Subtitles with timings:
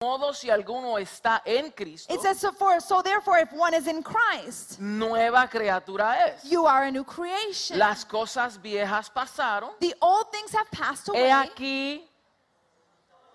[0.00, 3.86] modo si alguno está en Cristo, It says, so, for, so therefore, if one is
[3.86, 6.44] in Christ, nueva criatura es.
[6.44, 7.78] you are a new creation.
[7.78, 9.70] Las cosas viejas pasaron.
[9.80, 11.28] the old things have passed away.
[11.28, 12.02] He aquí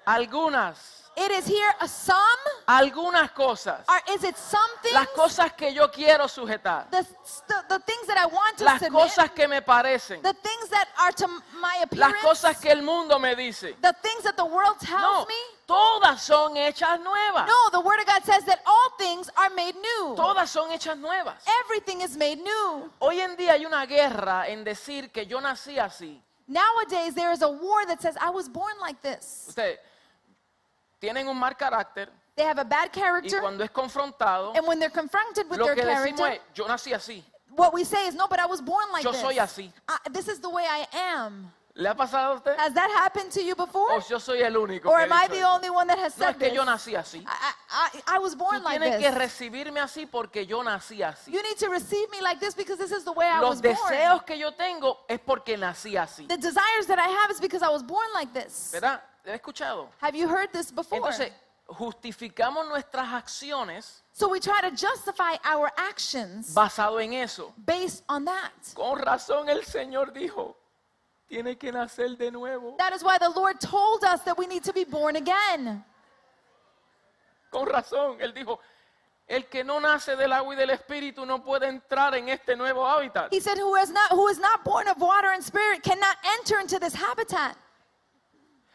[0.05, 0.77] algunas,
[1.17, 2.15] It is here a some,
[2.67, 3.83] algunas cosas.
[3.89, 4.93] or is it something?
[4.93, 6.89] Las cosas que yo quiero sujetar.
[6.91, 7.03] the,
[7.47, 10.21] the, the things that I want to Las submit, cosas que me parecen.
[10.21, 11.27] the things that are to
[11.59, 13.73] my Las appearance, cosas que el mundo me dice.
[13.81, 15.33] the things that the world tells No, me.
[15.71, 17.47] Todas son hechas nuevas.
[17.47, 20.15] No, the Word of God says that all things are made new.
[20.15, 21.35] Todas son hechas nuevas.
[21.63, 22.89] Everything is made new.
[22.99, 26.21] Hoy en día hay una guerra en decir que yo nací así.
[26.47, 29.45] Nowadays, there is a war that says, I was born like this.
[29.49, 29.77] Ustedes
[30.99, 34.79] tienen un mal carácter They have a bad y character, cuando es confrontado, and when
[34.79, 37.23] they're confronted with lo their que decimos character, es, yo nací así.
[37.55, 39.21] what we say is, No, but I was born like Yo this.
[39.21, 39.71] soy así.
[39.87, 41.51] I- this is the way I am.
[41.73, 42.55] ¿Le ha pasado a usted?
[42.59, 43.95] Has that happened to you before?
[43.95, 44.89] ¿O yo soy el único?
[44.89, 46.95] Or que am I the only one that has No, said es que yo nací
[46.95, 47.23] así.
[47.25, 49.17] I, I, I was born Tú like tienes que this.
[49.17, 51.31] recibirme así porque yo nací así.
[51.31, 53.61] You need to receive me like this because this is the way I Los was
[53.61, 53.75] born.
[53.93, 56.27] deseos que yo tengo es porque nací así.
[56.27, 58.71] The desires that I have is because I was born like this.
[58.73, 59.01] ¿Verdad?
[59.23, 59.87] ¿He escuchado?
[60.01, 60.97] Have you heard this before?
[60.99, 61.31] Entonces,
[61.67, 67.53] justificamos nuestras acciones so we try to justify our actions basado en eso.
[67.65, 68.51] based on that.
[68.73, 70.57] Con razón el Señor dijo,
[71.31, 72.75] tiene que nacer de nuevo.
[72.77, 75.81] That is why the Lord told us that we need to be born again.
[77.49, 78.59] Con razón, Él dijo,
[79.27, 82.85] el que no nace del agua y del espíritu no puede entrar en este nuevo
[82.85, 83.31] hábitat.
[83.31, 86.59] He said, who is not who is not born of water and spirit cannot enter
[86.59, 87.55] into this habitat.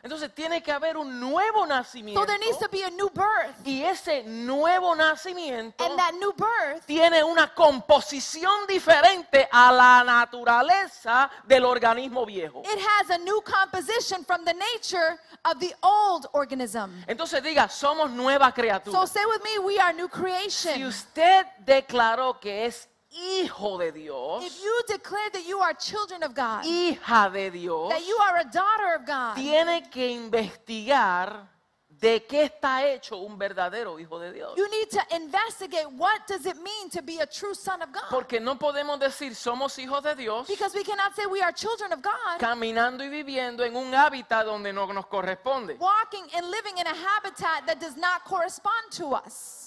[0.02, 2.20] Entonces tiene que haber un nuevo nacimiento.
[2.20, 3.56] So there needs to be a new birth.
[3.64, 11.28] Y ese nuevo nacimiento And that new birth tiene una composición diferente a la naturaleza
[11.44, 12.62] del organismo viejo.
[12.64, 17.02] it has a new composition from the nature of the old organism.
[17.08, 18.92] Entonces diga, somos nueva criatura.
[18.92, 20.84] So say with me, we are new Si creation.
[20.84, 26.35] usted declaró que es hijo de Dios, If you declare that you are children of
[26.35, 31.48] God, hija de Dios, that you are a daughter of God, tiene que investigar
[31.89, 34.53] de qué está hecho un verdadero hijo de Dios.
[34.55, 38.03] you need to investigate what does it mean to be a true son of God.
[38.11, 41.92] Porque no podemos decir somos hijos de Dios Because we cannot say we are children
[41.95, 45.79] of God, caminando y viviendo en un hábitat donde no nos corresponde.
[45.79, 49.66] walking and living in a habitat that does not correspond to us.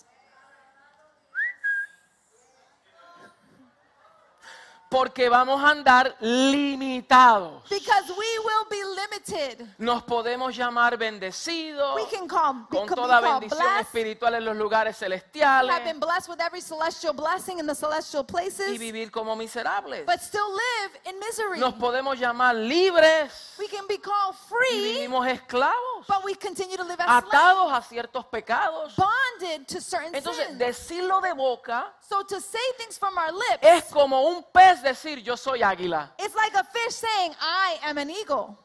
[4.89, 7.61] Porque vamos a andar limitados.
[7.69, 9.67] Because we will be limited.
[9.77, 14.99] Nos podemos llamar bendecidos We can call, con toda bendición blessed, espiritual en los lugares
[14.99, 19.35] have been celestiales blessed with every celestial blessing in the celestial y places, vivir como
[19.35, 20.05] miserables.
[20.05, 21.59] but still live in misery.
[21.59, 26.77] Nos podemos llamar libres We can be called y free, vivimos esclavos, but we continue
[26.77, 28.95] to live as atados a ciertos pecados.
[28.95, 30.57] bonded to certain Entonces, sins.
[30.57, 35.19] decirlo de boca So to say things from our lips, es como un pez decir
[35.23, 36.11] yo soy águila.
[36.19, 38.57] it's like a fish saying, I am an eagle.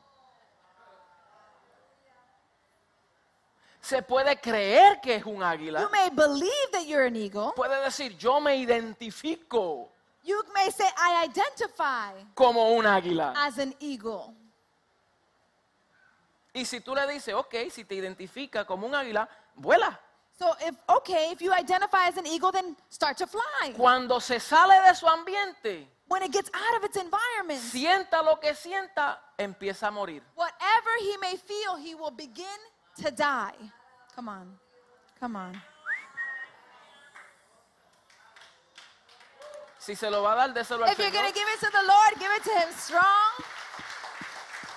[3.81, 5.81] Se puede creer que es un águila.
[5.81, 7.53] You may believe that you're an eagle.
[7.55, 9.91] Puede decir yo me identifico
[10.25, 13.35] You may say, I identify como un águila.
[13.37, 14.35] as an eagle.
[16.55, 20.01] Y si tú le dices, ok, si te identifica como un águila, vuela.
[20.39, 23.75] So if okay, if you identify as an eagle, then start to fly.
[23.77, 28.37] Cuando se sale de su ambiente, When it gets out of its environment, sienta lo
[28.37, 30.23] que sienta, empieza a morir.
[30.35, 32.59] whatever he may feel, he will begin
[33.03, 33.73] to die.
[34.15, 34.59] Come on.
[35.19, 35.63] Come on.
[39.79, 41.71] Si se lo va a dar, déselo al If you're going to give it to
[41.71, 43.45] the Lord, give it to him strong.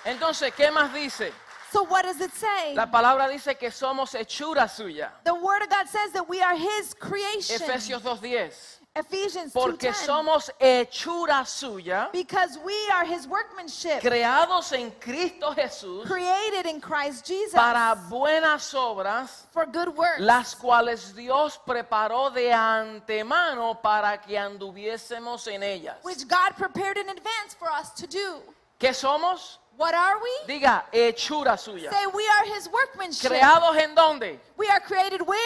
[0.04, 1.32] Entonces, ¿qué más dice?
[1.70, 2.74] So what does it say?
[2.74, 5.12] La palabra dice que somos hechura suya.
[5.24, 7.56] The word of God says that we are his creation.
[7.56, 8.77] Efesios 2.10.
[8.98, 9.94] Ephesians Porque 2:10.
[10.06, 17.26] somos hechura suya, Because we are his workmanship, creados en Cristo Jesús created in Christ
[17.26, 24.36] Jesus para buenas obras, for good works, las cuales Dios preparó de antemano para que
[24.38, 25.96] anduviésemos en ellas.
[26.02, 28.42] which God prepared in advance for us to do.
[28.78, 29.58] ¿Qué somos?
[29.76, 30.58] What are we?
[30.58, 31.90] Diga, hechura suya.
[31.90, 33.28] Say we are his workmanship.
[33.30, 34.40] ¿Creados en dónde?
[34.56, 35.38] We are created where?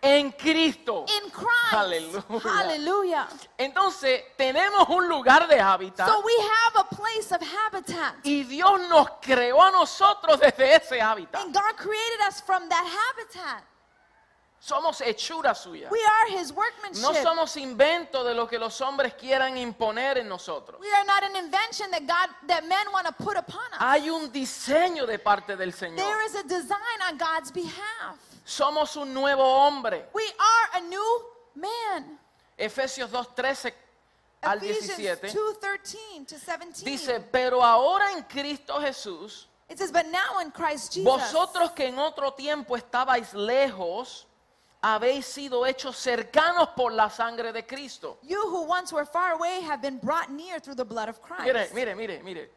[0.00, 1.04] En Cristo.
[1.08, 1.72] In Christ.
[1.72, 2.40] Aleluya.
[2.42, 3.28] Hallelujah.
[3.58, 8.14] Entonces, tenemos un lugar de hábitat So we have a place of habitat.
[8.24, 11.42] y Dios nos creó a nosotros desde ese hábitat.
[11.42, 13.64] And God created us from that habitat.
[14.60, 15.88] Somos hechura suya.
[15.90, 17.22] We are his No workmanship.
[17.22, 20.80] somos invento de lo que los hombres quieran imponer en nosotros.
[20.80, 23.78] We are not an invention that God that men want to put upon us.
[23.80, 25.96] Hay un diseño de parte del Señor.
[25.96, 28.16] There is a design on God's behalf.
[28.48, 30.06] Somos un nuevo hombre.
[30.14, 31.22] We are a new
[31.54, 32.18] man.
[32.56, 33.74] Efesios 2, 13
[34.42, 35.28] al Ephesians 17.
[35.28, 36.84] 2:13 to 17.
[36.90, 41.88] Dice, pero ahora en Cristo Jesús, it says, but now in Christ Jesus, vosotros que
[41.88, 44.26] en otro tiempo estabais lejos,
[44.82, 48.16] habéis sido hechos cercanos por la sangre de Cristo.
[48.22, 51.44] you who once were far away have been brought near through the blood of Christ.
[51.44, 52.48] Mire, mire, mire, mire.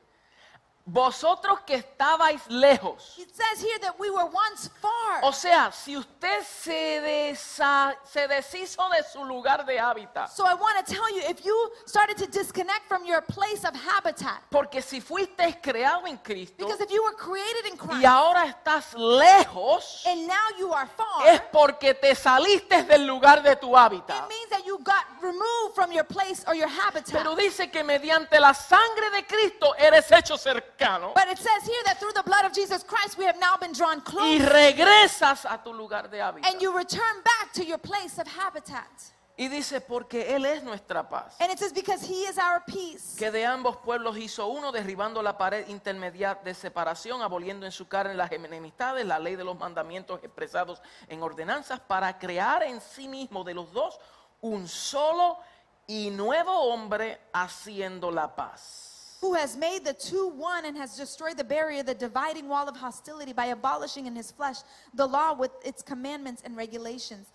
[0.86, 3.16] Vosotros que estabais lejos.
[3.20, 5.22] It says here that we were once far.
[5.22, 10.56] O sea, si usted se, desa- se deshizo de su lugar de hábitat, so I
[10.56, 11.56] want to tell you, if you
[11.86, 16.82] started to disconnect from your place of habitat, porque si fuiste creado en Cristo because
[16.82, 21.28] if you were created in Christ y ahora estás lejos, and now you are far,
[21.28, 24.28] es porque te saliste del lugar de tu it hábitat.
[24.28, 27.14] means that you got removed from your place or your habitat.
[27.14, 30.72] Pero dice que mediante la sangre de Cristo eres hecho cercano
[31.14, 33.74] but it says here that through the blood of Jesus Christ, we have now been
[33.74, 36.52] drawn y close, regresas a tu lugar de hábitat.
[36.52, 38.90] and you return back to your place of habitat.
[39.38, 41.36] Y dice, porque Él es nuestra paz.
[41.40, 43.16] And it says, because He is our peace.
[43.18, 47.88] que de ambos pueblos hizo uno, derribando la pared intermedia de separación, aboliendo en su
[47.88, 53.08] carne las enemistades, la ley de los mandamientos expresados en ordenanzas, para crear en sí
[53.08, 54.00] mismo de los dos
[54.42, 55.40] un solo
[55.88, 58.91] y nuevo hombre haciendo la paz.
[59.22, 62.76] Who has made the two one and has destroyed the barrier, the dividing wall of
[62.76, 64.58] hostility, by abolishing in his flesh
[64.96, 67.28] the law with its commandments and regulations.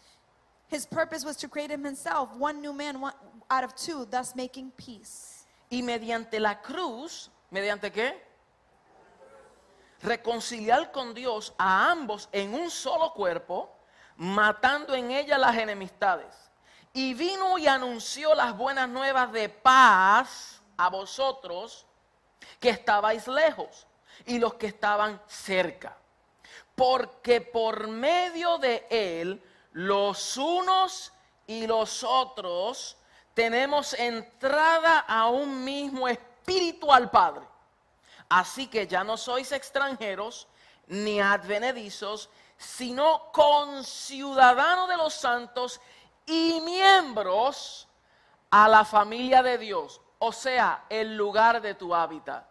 [0.66, 3.12] His purpose was to create him himself one new man one,
[3.48, 5.46] out of two, thus making peace.
[5.70, 8.14] Y mediante la cruz, ¿mediante qué?
[10.02, 13.70] Reconciliar con Dios a ambos en un solo cuerpo,
[14.16, 16.34] matando en ella las enemistades.
[16.92, 21.87] Y vino y anunció las buenas nuevas de paz a vosotros
[22.61, 23.87] que estabais lejos
[24.26, 25.96] y los que estaban cerca.
[26.75, 29.43] Porque por medio de él,
[29.73, 31.12] los unos
[31.46, 32.96] y los otros
[33.34, 37.46] tenemos entrada a un mismo espíritu al Padre.
[38.29, 40.49] Así que ya no sois extranjeros
[40.88, 45.81] ni advenedizos, sino conciudadanos de los santos
[46.25, 47.87] y miembros
[48.50, 52.44] a la familia de Dios, o sea, el lugar de tu hábitat.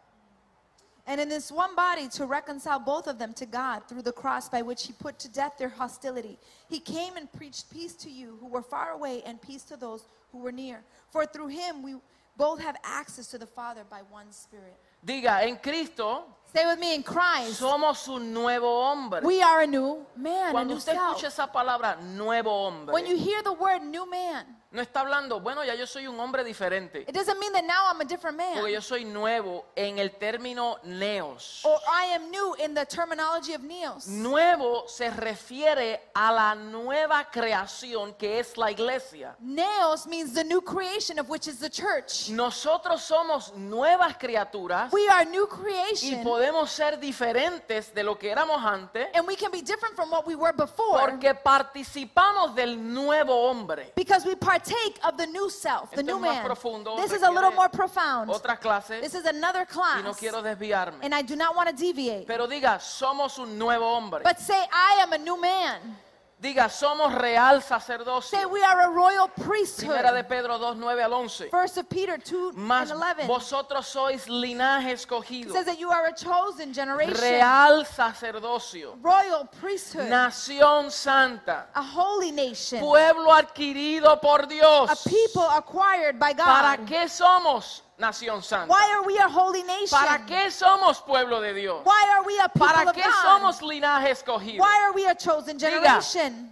[1.08, 4.50] And in this one body to reconcile both of them to God through the cross
[4.50, 6.40] by which he put to death their hostility.
[6.68, 10.08] He came and preached peace to you who were far away and peace to those
[10.32, 10.84] who were near.
[11.12, 11.96] For through him we
[12.38, 14.76] both have access to the Father by one Spirit.
[15.06, 16.24] Diga, en Cristo
[16.56, 17.60] Stay with me in Christ.
[17.60, 19.20] somos un nuevo hombre.
[19.22, 21.18] We are a new man, a Cuando new usted self.
[21.18, 25.40] escucha esa palabra, nuevo hombre, When you hear the word new man, no está hablando,
[25.40, 28.38] bueno, ya yo soy un hombre diferente, it doesn't mean that now I'm a different
[28.38, 28.72] porque man.
[28.74, 31.64] yo soy nuevo en el término neos.
[31.64, 34.08] Or I am new in the terminology of neos.
[34.08, 39.36] Nuevo se refiere a la nueva creación que es la iglesia.
[39.42, 42.30] Neos means the new creation of which is the church.
[42.30, 46.24] Nosotros somos nuevas criaturas We are new y creation.
[46.46, 50.26] Podemos ser diferentes de lo que éramos antes And we can be different from what
[50.28, 53.92] we were before porque participamos del nuevo hombre.
[53.96, 56.46] because we partake of the new self, the Esto new es más man.
[56.46, 58.30] profundo, This is a little more profound.
[58.30, 60.18] Otra clase This is another y no class.
[60.18, 61.00] quiero desviarme.
[61.04, 62.26] And I do not want to deviate.
[62.28, 64.22] Pero diga, somos un nuevo hombre.
[64.24, 65.98] But say, I am a new man.
[66.46, 68.38] Diga, somos real sacerdocio.
[68.38, 70.28] Say, we are a royal Primera de priesthood.
[70.30, 71.50] Pedro 2, 9 al 11.
[71.50, 73.26] First of Peter 2 Mas and 11.
[73.26, 79.46] vosotros sois linaje It escogido, says that you are a chosen generation, real sacerdocio, royal
[79.60, 84.92] priesthood, nación santa, a holy nation, pueblo adquirido por Dios.
[84.92, 86.88] a people acquired by ¿Para God.
[86.88, 88.68] qué somos nación santa?
[88.68, 89.98] Why are we a holy nation?
[90.00, 91.82] ¿Para qué somos pueblo de Dios?
[91.86, 93.24] Why are we a people ¿Para of qué God?
[93.24, 94.60] somos linaje escogido?
[94.60, 95.70] Why are we a chosen Diga.
[95.70, 96.52] generation?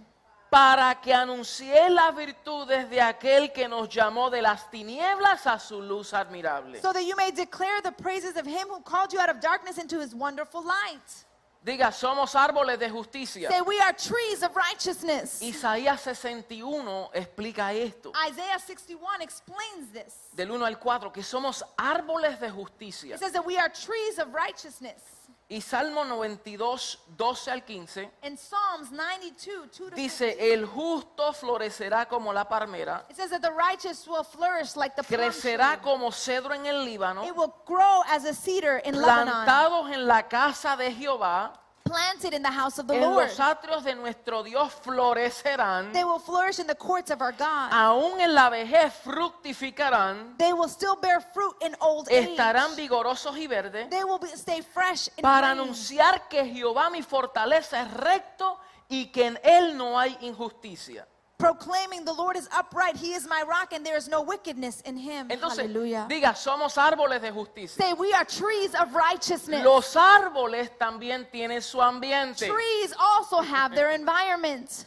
[0.50, 5.80] Para que anunciéis las virtudes de aquel que nos llamó de las tinieblas a su
[5.82, 6.80] luz admirable.
[6.80, 9.78] So that you may declare the praises of him who called you out of darkness
[9.78, 11.24] into his wonderful light.
[11.64, 13.48] Diga, somos árboles de justicia.
[13.48, 15.40] Say, we are trees of righteousness.
[15.40, 18.12] Isaías 61 explica esto.
[18.28, 20.28] Isaiah 61 explains this.
[20.34, 23.14] Del 1 al 4, que somos árboles de justicia.
[23.14, 25.13] It says that we are trees of righteousness.
[25.46, 31.32] Y Salmo 92, 12 al 15, In Psalms 92, 2 to dice, 15, el justo
[31.34, 35.74] florecerá como la palmera, it says that the righteous will flourish like the palm crecerá
[35.74, 35.82] tree.
[35.82, 40.06] como cedro en el Líbano, It will grow as a cedar in Lebanon, plantados en
[40.06, 41.52] la casa de Jehová,
[41.94, 43.28] planted in the house of the en Lord.
[43.28, 47.70] los atrios de nuestro Dios florecerán, They will flourish in the courts of our God.
[47.72, 52.30] aún en la vejez fructificarán, They will still bear fruit in old age.
[52.30, 55.60] estarán vigorosos y verdes, They will be, stay fresh in para green.
[55.60, 58.58] anunciar que Jehová mi fortaleza es recto
[58.88, 61.06] y que en él no hay injusticia.
[61.38, 64.96] Proclaiming the Lord is upright, he is my rock, and there is no wickedness in
[64.96, 65.28] him.
[65.28, 66.06] Entonces, Hallelujah.
[66.08, 67.82] diga, somos árboles de justicia.
[67.82, 69.64] Say, we are trees of righteousness.
[69.64, 72.46] Los árboles también tienen su ambiente.
[72.46, 74.86] Trees also have their environment.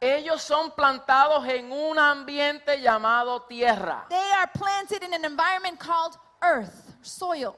[0.00, 4.06] Ellos son plantados en un ambiente llamado tierra.
[4.08, 7.56] They are planted in an environment called earth, soil.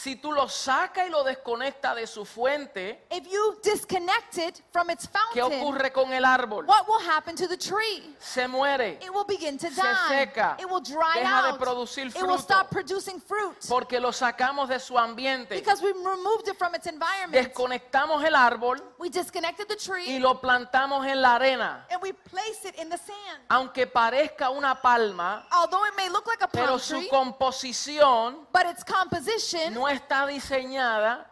[0.00, 4.90] Si tú lo sacas y lo desconectas de su fuente, If you disconnect it from
[4.90, 6.66] its ¿qué fountain, ocurre con el árbol?
[6.68, 8.14] what will happen to the tree?
[8.20, 10.08] Se muere It will begin to Se die.
[10.08, 10.56] seca.
[10.60, 11.58] It will dry Deja de out.
[11.58, 12.42] producir It will fruto.
[12.42, 15.56] stop producing fruit porque lo sacamos de su ambiente.
[15.56, 17.32] because we removed it from its environment.
[17.32, 21.86] Desconectamos el árbol We disconnected the y tree lo plantamos en la arena.
[21.90, 23.42] and we placed it in the sand.
[23.50, 28.46] Aunque parezca una palma, Although it may look like a palm pero su tree, composición
[28.52, 31.26] but its composition, no está diseñada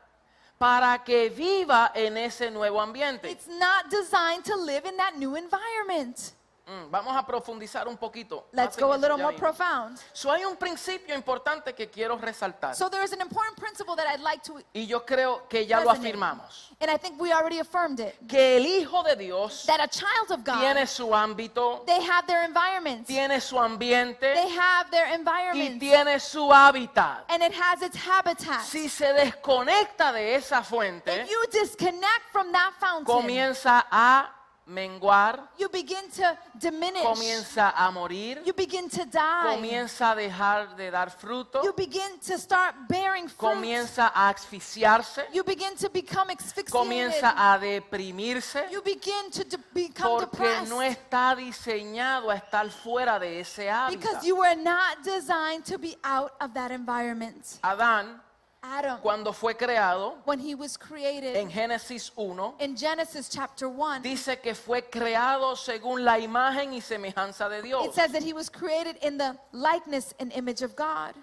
[0.59, 3.31] para que viva en ese nuevo ambiente.
[3.31, 6.33] it's not designed to live in that new environment.
[6.67, 8.49] Mm, vamos a profundizar un poquito.
[8.51, 10.01] Let's go a eso, little ya more profound.
[10.13, 12.75] So, hay un principio importante que quiero resaltar.
[12.75, 15.79] So there is an important principle that I'd like to, y yo creo que ya
[15.79, 16.09] lo Resonate.
[16.09, 16.71] afirmamos.
[16.81, 20.31] and I think we already affirmed it, Que el Hijo de Dios that a child
[20.33, 25.07] of God, tiene su ámbito, they have their environments, tiene su ambiente they have their
[25.55, 27.25] y tiene su hábitat.
[27.29, 28.61] and it has its habitat.
[28.63, 34.33] Si se desconecta de esa fuente, If you disconnect from that fountain, comienza a
[34.67, 40.77] menguar, you begin to diminish, comienza a morir, you begin to die, comienza a dejar
[40.77, 45.89] de dar fruto, you begin to start bearing fruit, comienza a asfixiarse, you begin to
[45.89, 50.69] become asphyxiated, comienza a deprimirse, you begin to de- become porque depressed.
[50.69, 54.01] no está diseñado a estar fuera de ese hábitat.
[54.01, 57.59] because you were not designed to be out of that environment.
[57.63, 58.21] Adán,
[58.69, 64.03] Adam, cuando fue creado, when he was created en Génesis 1, in Genesis chapter 1,
[64.03, 67.85] dice que fue creado según la imagen y semejanza de Dios.
[67.87, 71.15] it says that he was created in the likeness and image of God.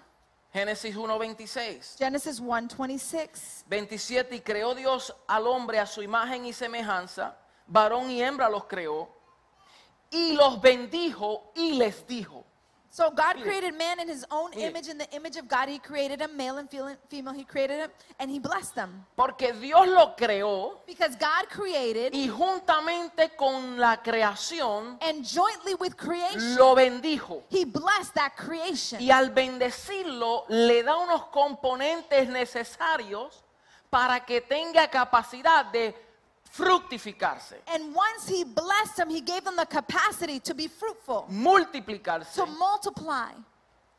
[0.54, 1.98] Génesis 1:26.
[1.98, 3.64] Genesis 1:26.
[3.68, 7.36] 27 y creó Dios al hombre a su imagen y semejanza,
[7.66, 9.08] varón y hembra los creó,
[10.10, 12.44] y los bendijo y les dijo.
[12.94, 16.20] So God created man in his own image, in the image of God he created
[16.20, 19.04] him, male and fe- female he created him, and he blessed them.
[19.16, 25.96] Porque Dios lo creó Because God created y juntamente con la creación and jointly with
[25.96, 27.42] creation, lo bendijo.
[27.50, 29.00] he blessed that creation.
[29.00, 33.42] Y al bendecirlo le da unos componentes necesarios
[33.90, 35.96] para que tenga capacidad de
[36.56, 42.34] fructificarse, And once he blessed them, he gave them the capacity to be fruitful, multiplicarse,
[42.34, 43.30] to multiply,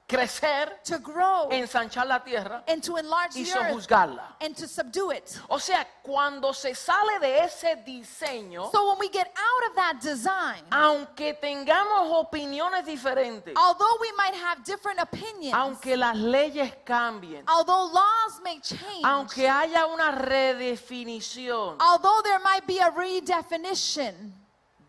[0.07, 4.35] crecer, to grow, ensanchar la tierra and to enlarge y sojuzgarla.
[4.39, 5.39] and to subdue it.
[5.49, 9.99] O sea, cuando se sale de ese diseño, So when we get out of that
[10.01, 17.43] design, aunque tengamos opiniones diferentes, although we might have different opinions, aunque las leyes cambien,
[17.47, 24.31] although laws may change, aunque haya una redefinición, although there might be a redefinition,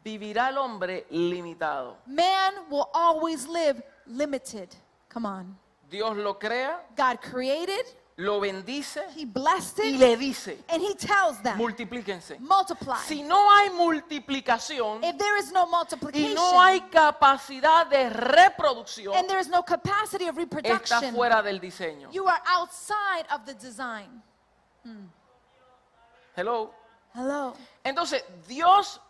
[0.04, 1.96] vivirá el hombre limitado.
[2.06, 4.68] man will always live limited.
[5.16, 5.58] Come on.
[5.88, 7.87] Dios lo crea, God created,
[8.18, 12.38] lo bendice he blessed y it, le dice, and he tells them, multiplíquense.
[12.38, 12.99] multiply.
[12.99, 19.14] Si no hay multiplicación If there is no y multiplication, no hay capacidad de reproducción,
[19.16, 22.12] and there is no capacity of está reproduction, fuera del diseño.
[22.12, 24.23] you are outside of the design.
[26.37, 26.75] Hello.
[27.14, 27.54] Hello.
[27.82, 29.00] Entonces, Dios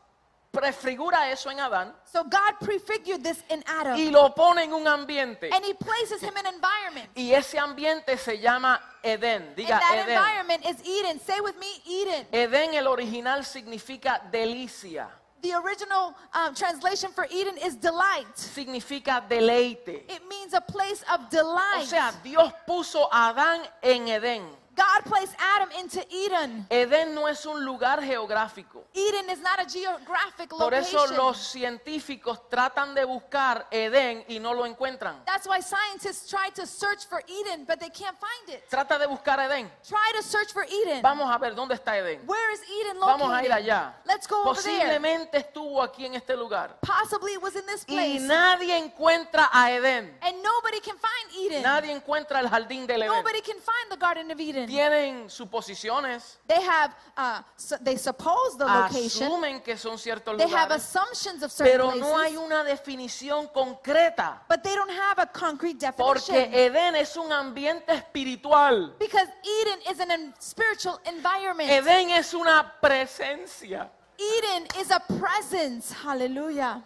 [0.60, 4.86] prefigura eso en Adán So God prefigured this in Adam, y lo pone en un
[4.86, 5.50] ambiente.
[5.52, 7.10] and He places him in an environment.
[7.14, 9.42] Y ese ambiente se llama Edén.
[9.48, 10.16] And Diga that Edén.
[10.16, 11.20] environment is Eden.
[11.20, 12.26] Say with me, Eden.
[12.32, 15.08] Edén, el original, significa delicia.
[15.42, 18.26] The original um, translation for Eden is delight.
[18.34, 20.04] Significa deleite.
[20.08, 21.86] It means a place of O delight.
[21.86, 24.42] sea, Dios puso a Adán en Edén.
[24.76, 26.66] God placed Adam into Eden.
[26.68, 28.84] Edén no es un lugar geográfico.
[28.92, 31.16] Eden is not a geographic Por eso location.
[31.16, 35.24] los científicos tratan de buscar Edén y no lo encuentran.
[35.24, 38.68] That's why scientists try to search for Eden, but they can't find it.
[38.68, 39.70] Trata de buscar Edén.
[39.82, 41.00] Try to search for Eden.
[41.00, 42.20] Vamos a ver dónde está Edén.
[42.26, 43.18] Where is Eden located?
[43.18, 43.94] Vamos a ir allá.
[44.04, 44.76] Let's go over there.
[44.78, 46.76] Posiblemente estuvo aquí en este lugar.
[46.80, 48.20] Possibly it was in this Y place.
[48.20, 50.18] nadie encuentra a Edén.
[50.20, 51.62] and nobody can find Eden.
[51.62, 53.08] Nadie encuentra el jardín del Edén.
[53.12, 54.65] Nobody can find the Garden of Eden.
[54.66, 59.28] Tienen suposiciones, They have, uh, su- they suppose the location.
[59.28, 62.00] asumen que son ciertos They have lugares, assumptions of certain pero places.
[62.02, 64.42] no hay una definición concreta.
[64.48, 66.54] But they don't have a concrete Porque definition.
[66.54, 68.94] Edén es un ambiente espiritual.
[68.98, 71.70] Because Eden is an spiritual environment.
[71.70, 73.90] Edén es una presencia.
[74.18, 75.92] Eden is a presence.
[75.92, 76.82] Hallelujah.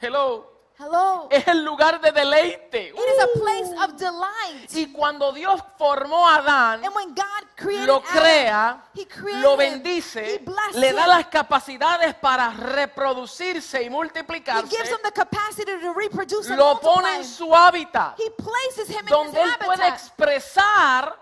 [0.00, 0.46] Hello.
[0.82, 1.28] Hello.
[1.30, 2.88] Es el lugar de deleite.
[2.88, 3.40] It is a Uh.
[3.40, 4.74] place of delight.
[4.74, 9.38] Y cuando Dios formó a Adán, And when God created lo crea, lo him.
[9.38, 11.08] He bendice, blessed le da him.
[11.08, 16.80] las capacidades para reproducirse y He multiplicarse, gives him the capacity to reproduce and lo
[16.80, 21.16] pone en su hábitat, He places him in his donde él puede expresar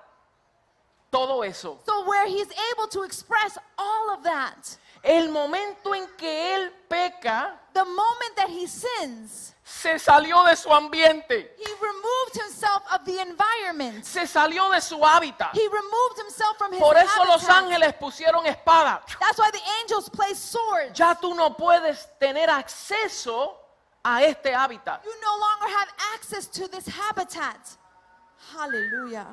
[1.10, 1.80] todo eso.
[1.84, 4.78] So where he's able to express all of that.
[5.02, 10.68] El momento en que él peca, The moment that he sins, se salió de su
[10.74, 14.04] ambiente, he removed himself of the environment.
[14.04, 15.54] se salió de su hábitat.
[15.54, 17.64] He removed himself from his Por eso los habitat.
[17.64, 19.00] ángeles pusieron espada.
[19.20, 20.98] That's why the angels place swords.
[20.98, 23.56] Ya tú no puedes tener acceso
[24.04, 25.02] a este hábitat.
[25.04, 27.78] You no longer have access to this habitat.
[28.52, 29.26] Hallelujah.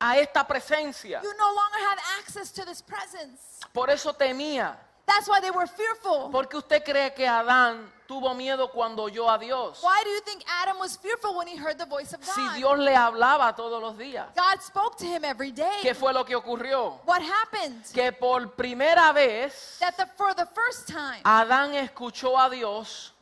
[0.00, 1.20] A esta presencia.
[1.22, 3.60] You no longer have access to this presence.
[3.72, 4.76] Por eso temía.
[5.06, 6.30] That's why they were fearful.
[6.30, 9.82] Porque usted cree que Adán tuvo miedo cuando oyó a Dios.
[9.82, 12.56] Why do you think Adam was fearful when he heard the voice of Si God?
[12.56, 14.26] Dios le hablaba todos los días.
[14.36, 15.80] God spoke to him every day.
[15.80, 17.00] ¿Qué fue lo que ocurrió?
[17.06, 17.82] What happened?
[17.94, 23.14] Que por primera vez That the, for the first time, Adán escuchó a Dios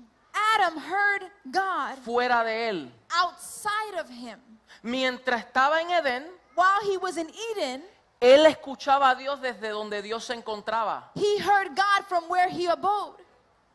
[0.57, 2.93] Adam heard God fuera de él.
[3.11, 4.39] outside of him.
[4.83, 7.85] Mientras estaba en Edén, While he was in Eden,
[8.21, 11.11] él escuchaba a Dios desde donde Dios se encontraba.
[11.15, 13.15] he heard God from where he abode.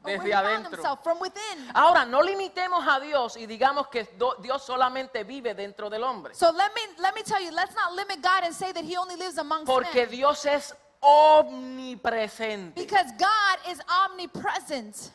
[0.02, 0.72] Where Desde he adentro.
[0.72, 1.70] himself, from within.
[1.76, 4.08] Ahora, no limitemos a Dios y digamos que
[4.42, 6.34] Dios solamente vive dentro del hombre.
[6.34, 8.98] So let me let me tell you, let's not limit God and say that he
[8.98, 10.10] only lives amongst Porque men.
[10.10, 12.74] Dios es omnipresente.
[12.76, 15.12] Because God is omnipresent.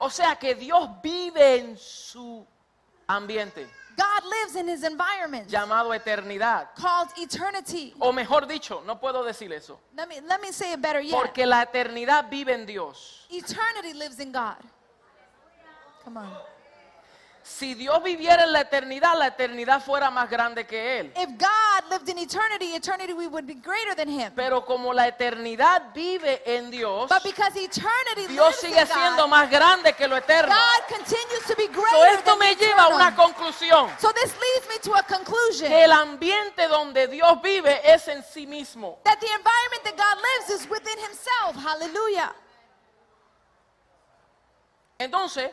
[0.00, 2.44] O sea que Dios vive en su
[3.06, 6.68] ambiente God lives in his environment llamado eternidad.
[6.76, 7.92] called eternity.
[7.98, 9.80] O mejor dicho, no puedo decir eso.
[9.96, 11.12] Let me let me say it better yet.
[11.12, 13.26] Porque la eternidad vive en Dios.
[13.28, 14.62] Eternity lives in God.
[16.04, 16.57] Come on.
[17.48, 21.12] Si Dios viviera en la eternidad, la eternidad fuera más grande que Él.
[21.16, 24.30] If God lived in eternity, eternity we would be greater than him.
[24.36, 29.22] Pero como la eternidad vive en Dios, But because eternity Dios lives sigue in siendo
[29.24, 30.54] God, más grande que lo eterno.
[30.54, 33.90] God continues to be So, greater esto than me lleva a una conclusión.
[33.98, 38.22] So this leads me to a conclusion Que el ambiente donde Dios vive es en
[38.22, 38.98] sí mismo.
[39.04, 41.56] that the environment that God lives is within himself.
[41.56, 42.32] Hallelujah.
[44.98, 45.50] Entonces,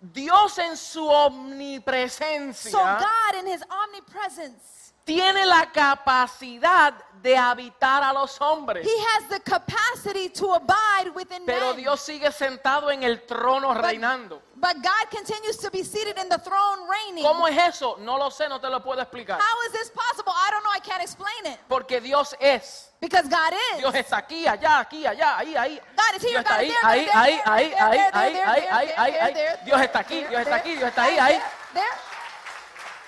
[0.00, 4.77] Dios en su omnipresencia So God in his omnipresence,
[5.08, 6.92] tiene la capacidad
[7.22, 8.86] de habitar a los hombres.
[8.86, 11.76] he has the capacity to abide within Pero men.
[11.76, 14.42] Dios sigue sentado en el trono reinando.
[14.54, 17.24] But God continues to be seated in the throne reigning.
[17.24, 17.96] ¿Cómo es eso?
[18.00, 19.40] No lo sé, no te lo puedo explicar.
[19.40, 20.32] How is this possible?
[20.36, 20.72] I don't know.
[20.72, 21.58] I can't explain it.
[21.68, 22.92] Porque Dios es.
[23.00, 23.78] Because God is.
[23.78, 25.80] Dios está aquí, allá, aquí, allá, ahí, ahí.
[25.96, 28.36] God is here, Dios está God ahí, is there, ahí, ahí, there, ahí, there, ahí,
[28.36, 31.40] ahí, ahí, there, ahí, ahí, Dios está aquí, Dios está aquí, Dios está ahí, ahí.
[31.72, 31.86] there.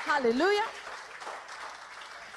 [0.06, 0.64] Hallelujah.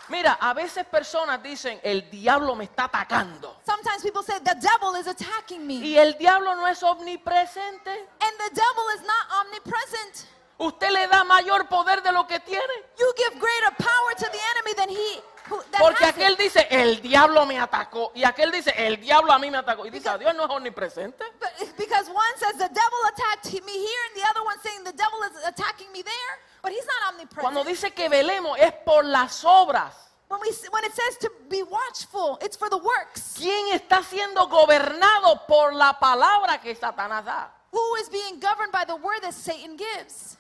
[0.10, 3.58] Mira, a veces personas dicen, el diablo me está atacando.
[3.66, 5.76] Sometimes people say the devil is attacking me.
[5.76, 7.90] Y el diablo no es omnipresente.
[8.20, 10.28] And the devil is not omnipresent.
[10.58, 12.74] Usted le da mayor poder de lo que tiene.
[13.00, 17.02] You give greater power to the enemy than he who, that Porque aquel dice, el
[17.02, 18.12] diablo me atacó.
[18.14, 19.86] Y aquel dice, el diablo a mí me atacó.
[19.86, 21.24] Y dice, "Ah, Dios no es omnipresente.
[21.40, 24.94] But because one says the devil attacked me here, and the other one saying the
[24.94, 27.42] devil is attacking me there, but he's not omnipresent.
[27.42, 29.94] Cuando dice que velemos es por las obras.
[30.30, 33.36] when we when it says to be watchful, it's for the works.
[33.38, 37.52] ¿Quién está siendo gobernado por la palabra que Satanás da?
[37.72, 40.38] Who is being governed by the word that Satan gives?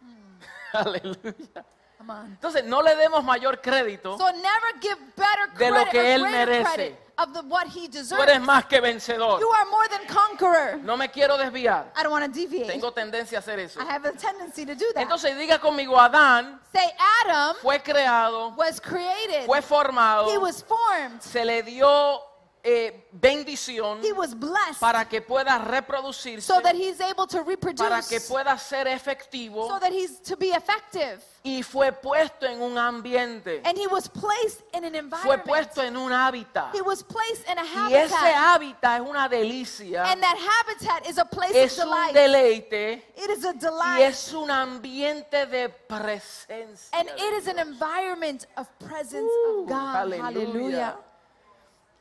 [0.72, 1.64] Aleluya.
[1.98, 2.26] Come on.
[2.26, 4.16] Entonces, no le demos mayor crédito.
[4.18, 6.74] So never give better De credit lo que él merece.
[6.74, 8.22] credit of the, what he Tú deserves.
[8.22, 9.40] eres más que vencedor.
[9.40, 10.78] You are more than conqueror.
[10.82, 11.92] No me quiero desviar.
[11.96, 12.66] I don't want to deviate.
[12.68, 13.80] Tengo tendencia a hacer eso.
[13.80, 15.02] I have a tendency to do that.
[15.02, 16.88] Entonces, diga conmigo, Adán Say
[17.24, 19.46] Adam fue creado, was created.
[19.46, 21.20] fue formado, He was formed.
[21.20, 22.20] se le dio
[22.64, 27.78] eh, bendición He was blessed para que pueda reproducirse, so that he's able to reproduce,
[27.88, 31.20] para que pueda ser efectivo so that he's to be effective.
[31.44, 35.44] y fue puesto en un ambiente, And he was placed in an fue environment.
[35.44, 36.74] puesto en un hábitat.
[36.74, 38.34] He was placed in a Y ese habitat.
[38.34, 42.14] hábitat es una delicia, And that habitat is a place es of un delight.
[42.14, 44.00] deleite It is a y delight.
[44.02, 46.90] es un ambiente de presencia.
[46.98, 49.96] And it is an environment of presence Uh, of God.
[49.96, 50.22] aleluya.
[50.22, 50.96] Hallelujah.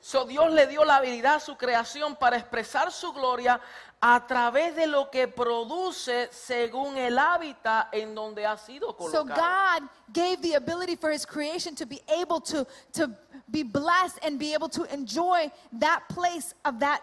[0.07, 3.59] So, Dios le dio la habilidad a su creación para expresar su gloria
[3.99, 9.35] a través de lo que produce según el hábitat en donde ha sido So colocado.
[9.35, 13.09] God gave the ability for his creation to be able to, to
[13.51, 17.01] be blessed and be able to enjoy that place of that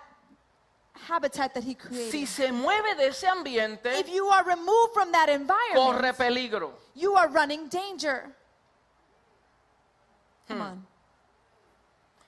[0.94, 2.10] habitat that he created.
[2.10, 6.70] si se mueve de ese ambiente, if you are removed from that environment, corre peligro.
[6.94, 8.34] you are running danger.
[10.48, 10.86] Come on.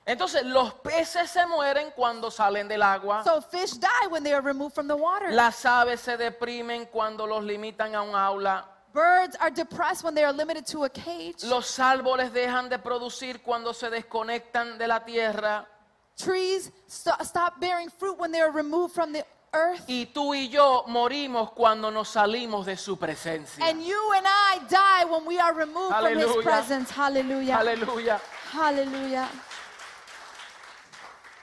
[0.06, 3.24] Entonces, los peces se mueren cuando salen del agua.
[3.24, 5.32] So fish die when they are removed from the water.
[5.32, 8.64] Las aves se deprimen cuando los limitan a un aula.
[8.92, 11.42] Birds are depressed when they are limited to a cage.
[11.44, 15.66] Los árboles dejan de producir cuando se desconectan de la tierra.
[16.16, 19.82] Trees st- stop bearing fruit when they are removed from the earth.
[19.88, 23.66] Y tú y yo morimos cuando nos salimos de su presencia.
[23.68, 26.42] And you and I die when we are removed from his Hallelujah.
[26.42, 26.90] presence.
[26.90, 27.56] Hallelujah.
[27.58, 28.20] Aleluya.
[28.52, 29.28] Hallelujah.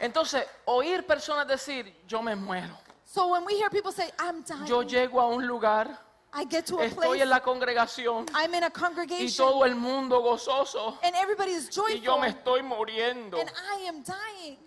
[0.03, 2.77] Entonces, oír personas decir, yo me muero.
[3.05, 5.97] So when we hear people say, I'm dying, Yo llego a un lugar,
[6.33, 9.63] I get to a estoy place, en la congregación I'm in a y congregation, todo
[9.63, 13.39] el mundo gozoso and everybody is y yo joyful, me estoy muriendo.
[13.39, 14.57] and I am dying.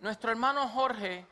[0.00, 1.24] Nuestro hermano Jorge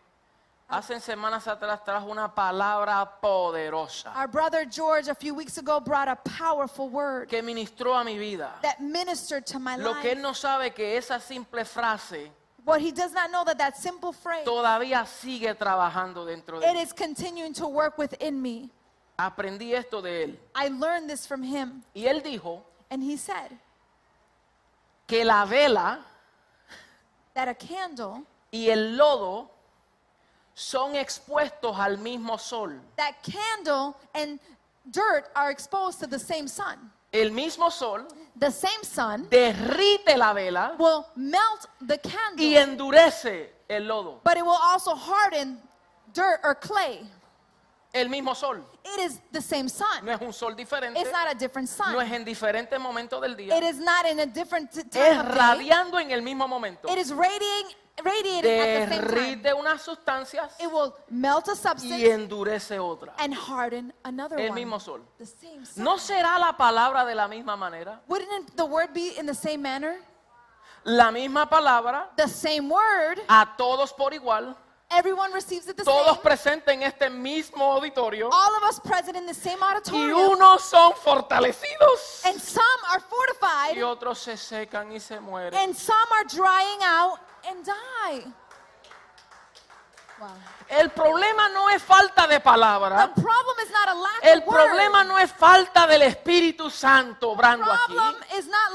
[0.69, 6.09] hace semanas atrás trajo una palabra poderosa Our brother George a few weeks ago brought
[6.09, 8.51] a powerful word que ministró a mi vida.
[8.63, 10.13] that ministered to my Lo que life.
[10.17, 12.31] él no sabe que esa simple frase
[12.65, 16.75] What he does not know that that simple phrase, todavía sigue trabajando dentro de it
[16.75, 16.83] mí.
[16.83, 18.71] is continuing to work within me.
[19.19, 20.37] Aprendí esto de él.
[20.55, 23.53] I learned this from him, Y él dijo and he said
[25.07, 26.01] que la vela
[27.35, 29.49] that a candle, y el lodo
[30.59, 32.81] son expuestos al mismo sol.
[32.97, 34.41] that candle and
[34.91, 36.91] dirt are exposed to the same sun.
[37.13, 38.07] El mismo sol
[38.39, 44.21] The same sun derrite la vela will melt the y candle, endurece el lodo.
[44.25, 45.59] but it will also harden
[46.15, 47.01] dirt or clay.
[47.95, 48.57] El mismo sol.
[48.85, 50.05] It is the same sun.
[50.05, 50.99] No es un sol diferente.
[51.01, 51.93] It's not a different sun.
[51.93, 53.57] No es en diferentes momentos del día.
[53.57, 55.35] It is not in a different t- Es time of day.
[55.35, 56.89] radiando en el mismo momento.
[56.91, 59.43] It is radiating, radiating at the same time.
[59.43, 63.13] Derrite unas sustancias It will melt a y substance endurece otra.
[63.19, 64.61] and harden another El one.
[64.65, 65.01] mismo sol.
[65.19, 65.85] The same sun.
[65.85, 68.01] ¿No será la palabra de la misma manera?
[68.09, 69.97] Wouldn't it- the word be in the same manner?
[70.85, 73.21] La misma palabra The same word.
[73.29, 74.57] a todos por igual,
[74.89, 76.23] Everyone receives it the todos same.
[76.23, 80.31] presentes en este mismo auditorio All of us present in the same y auditorium.
[80.31, 85.55] unos son fortalecidos And some are fortified y otros se secan y se mueren.
[85.59, 88.33] and some are drying out and die.
[90.19, 90.29] Wow.
[90.71, 93.13] El problema no es falta de palabra.
[93.15, 94.57] The problem is not a lack El of word.
[94.65, 97.95] problema no es falta del Espíritu Santo obrando aquí.
[97.95, 98.67] problem is not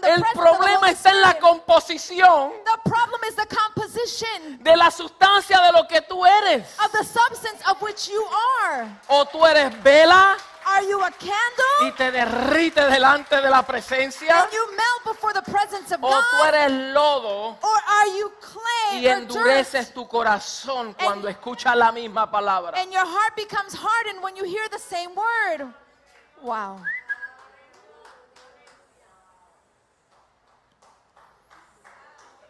[0.00, 4.62] the El presence of the problema está en la composición The problem is the composition
[4.62, 6.64] de la sustancia de lo que tú eres.
[6.84, 8.24] of the substance of which you
[8.64, 8.88] are.
[9.08, 10.36] O tú eres vela
[10.68, 11.92] Are you a y candle?
[11.96, 14.42] te derrite delante de la presencia.
[14.42, 16.48] And you melt before the presence of O tú God?
[16.48, 22.80] eres lodo Or are you clay y endureces tu corazón cuando escuchas la misma palabra.
[22.80, 25.72] And your heart becomes hardened when you hear the same word.
[26.42, 26.82] Wow.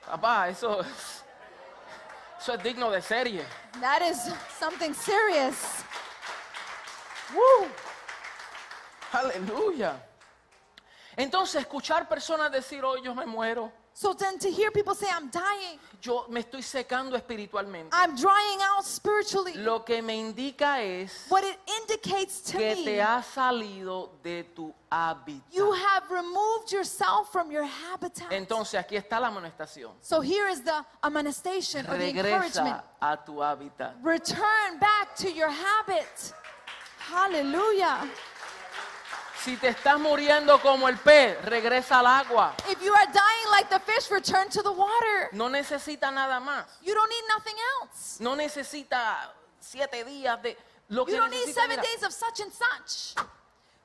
[0.07, 0.81] Papá, eso,
[2.41, 3.45] eso es digno de serie.
[3.81, 4.17] That is
[4.59, 5.85] something serious.
[7.35, 7.69] ¡Woo!
[9.13, 10.03] Aleluya.
[11.17, 15.31] Entonces, escuchar personas decir, hoy yo me muero, So then to hear people say, I'm
[15.31, 17.89] dying, yo me estoy secando espiritualmente.
[17.93, 22.85] I'm drying out spiritually, Lo que me indica es what it indicates to que me,
[22.85, 25.51] te has salido de tu hábitat.
[25.51, 28.31] you have removed yourself from your habitat.
[28.31, 29.93] Entonces, aquí está la amonestación.
[30.03, 32.77] So here is the amonestation or the encouragement.
[32.77, 33.95] Regresa a tu hábitat.
[34.03, 36.35] Return back to your habit.
[36.99, 38.11] Hallelujah.
[39.47, 42.57] Si te estás muriendo como el pez, regresa al agua.
[42.69, 45.29] If you are dying like the fish, return to the water.
[45.31, 46.67] No necesita nada más.
[46.83, 48.21] You don't need nothing else.
[48.21, 50.57] No necesita siete días de
[50.89, 53.25] lo que You don't need necesita, seven mira, days of such and such.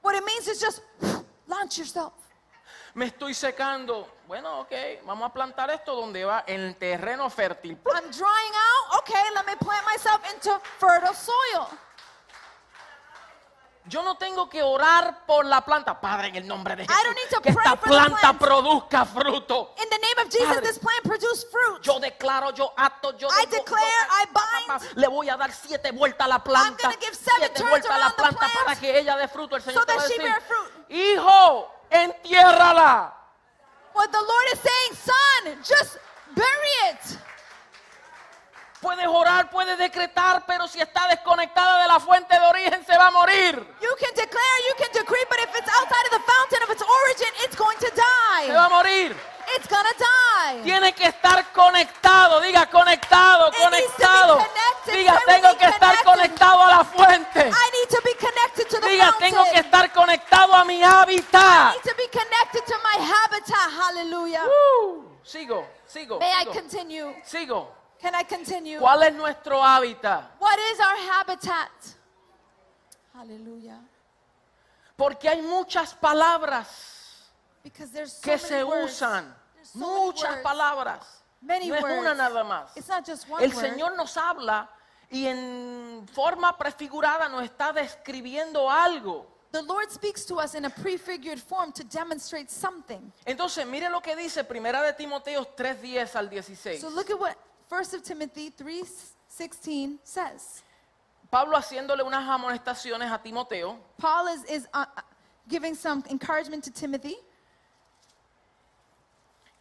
[0.01, 0.81] What it means is just
[1.47, 2.13] launch yourself.
[2.95, 4.07] me estoy secando.
[4.27, 4.71] Bueno, ok,
[5.05, 7.77] vamos a plantar esto donde va en el terreno fértil.
[7.85, 8.99] I'm drying out.
[9.01, 11.69] Okay, let me plant myself into fertile soil.
[13.91, 17.03] Yo no tengo que orar por la planta, Padre, en el nombre de I Jesús.
[17.03, 18.39] don't need to Que pray esta for the planta plant.
[18.39, 19.73] produzca fruto.
[19.83, 20.61] In the name of Jesus, Padre.
[20.61, 21.83] this plant produce fruit.
[21.83, 24.25] Yo declaro, yo ato, yo I declare, yo- I
[24.79, 24.97] bind.
[24.97, 26.89] Le voy a dar siete vueltas a la planta.
[27.01, 29.57] give seven siete turns vueltas a la the planta plant para que ella dé fruto.
[29.57, 30.71] El Señor so te va a that she decir, bear fruit.
[30.89, 33.13] hijo, entiérrala.
[33.93, 35.97] What the Lord is saying, son, just
[36.33, 37.17] bury it.
[38.81, 43.07] Puedes orar, puedes decretar, pero si está desconectada de la fuente de origen se va
[43.07, 43.55] a morir.
[43.79, 46.81] You can declare, you can decree, but if it's outside of the fountain of its
[46.81, 48.75] origin, it's going to Se va a die.
[48.75, 49.15] morir.
[49.55, 50.63] It's gonna die.
[50.63, 54.39] Tiene que estar conectado, diga conectado, It conectado.
[54.85, 57.39] Diga, tengo que estar conectado a la fuente.
[57.39, 60.83] I need to be connected to the Diga, tengo que estar conectado a mi I
[60.85, 61.73] hábitat.
[61.73, 63.71] need to be connected to my habitat.
[63.77, 64.43] Hallelujah.
[64.45, 67.21] Uh, sigo, sigo, May I sigo, continue?
[67.23, 67.80] sigo.
[68.01, 68.79] Can I continue?
[68.79, 70.23] ¿Cuál es nuestro hábitat?
[70.39, 71.69] What is our habitat?
[73.13, 73.79] Hallelujah.
[74.95, 76.67] Porque hay muchas palabras
[77.63, 78.93] Because there's so que many se words.
[78.93, 79.35] usan.
[79.55, 80.43] There's so many Muchas words.
[80.43, 81.05] palabras.
[81.41, 82.17] Many No es una words.
[82.17, 82.71] nada más.
[82.75, 83.59] It's not just one El word.
[83.65, 84.67] Señor nos habla
[85.11, 89.27] y en forma prefigurada nos está describiendo algo.
[89.51, 93.11] The Lord speaks to us in a prefigured form to demonstrate something.
[93.25, 96.79] Entonces, mire lo que dice Primera de Timoteo 3:10 al 16.
[96.79, 97.35] So look at what
[97.71, 100.61] 1 of Timothy 3:16 says.
[101.29, 105.01] Pablo haciéndole unas amonestaciones a Timoteo Paul is, is uh, uh,
[105.47, 107.15] giving some encouragement to Timothy.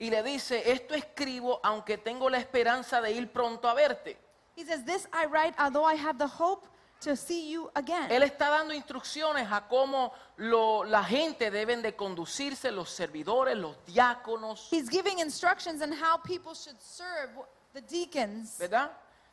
[0.01, 4.17] y le dice, esto escribo aunque tengo la esperanza de ir pronto a verte.
[4.57, 6.67] He says, This I write, although I have the hope
[7.03, 8.11] to see you again.
[8.11, 13.77] Él está dando instrucciones a cómo lo- la gente deben de conducirse, los servidores, los
[13.87, 17.31] diáconos, He's giving instructions on how people should serve
[17.73, 18.91] the deacons, ¿verdad?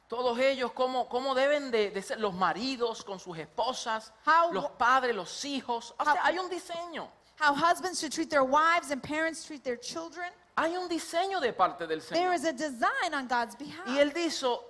[0.07, 4.69] Todos ellos, cómo, cómo deben de, de ser los maridos con sus esposas, How- los
[4.71, 5.93] padres, los hijos.
[5.97, 7.09] O sea, How- hay un diseño.
[7.39, 10.31] how husbands should treat their wives and parents treat their children.
[10.55, 12.33] Hay un diseño de parte del There Señor.
[12.35, 13.87] is a design on God's behalf.
[13.87, 14.63] Y él dijo,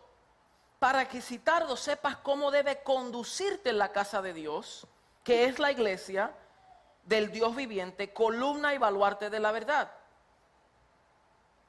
[0.80, 4.86] para que si tardo sepas cómo debe conducirte en la casa de Dios,
[5.24, 6.34] que es la iglesia
[7.06, 9.90] del Dios viviente, columna y baluarte de la verdad.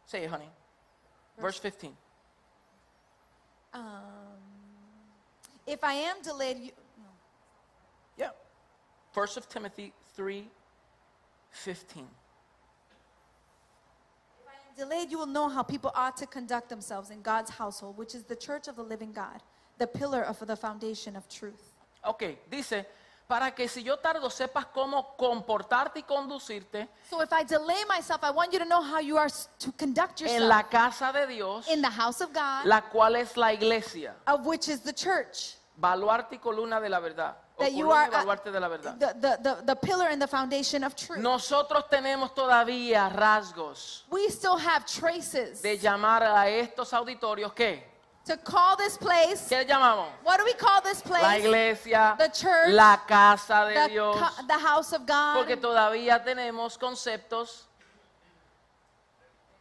[0.06, 0.50] Say honey.
[1.40, 1.96] Verse 15.
[3.72, 3.82] Um,
[5.66, 7.04] if I am delayed, you, no.
[8.16, 8.30] Yeah.
[9.12, 10.48] First of Timothy 3,
[11.50, 12.02] 15.
[12.02, 12.08] If
[14.46, 17.96] I am delayed, you will know how people ought to conduct themselves in God's household,
[17.96, 19.42] which is the church of the living God,
[19.78, 21.74] the pillar of the foundation of truth.
[22.04, 22.84] Ok, dice,
[23.28, 28.24] para que si yo tardo sepas cómo comportarte y conducirte So if I delay myself,
[28.24, 31.26] I want you to know how you are to conduct yourself en la casa de
[31.26, 34.14] Dios, in the house of God, la cual es la iglesia.
[34.26, 35.56] of which is the church.
[35.76, 37.36] Baluarte y columna de la verdad.
[37.56, 38.98] O That you columna are y uh, baluarte de la verdad.
[38.98, 41.20] the, the, the, the pillar and the foundation of truth.
[41.20, 47.84] Nosotros tenemos todavía rasgos We still have traces de llamar a estos auditorios, ¿qué?
[48.28, 49.48] To call this place.
[49.48, 50.08] ¿Qué llamamos?
[50.22, 51.44] What do we call this La place?
[51.44, 54.16] iglesia, the church, la casa de The, Dios.
[54.46, 55.44] the house of God.
[55.44, 57.62] Porque todavía tenemos conceptos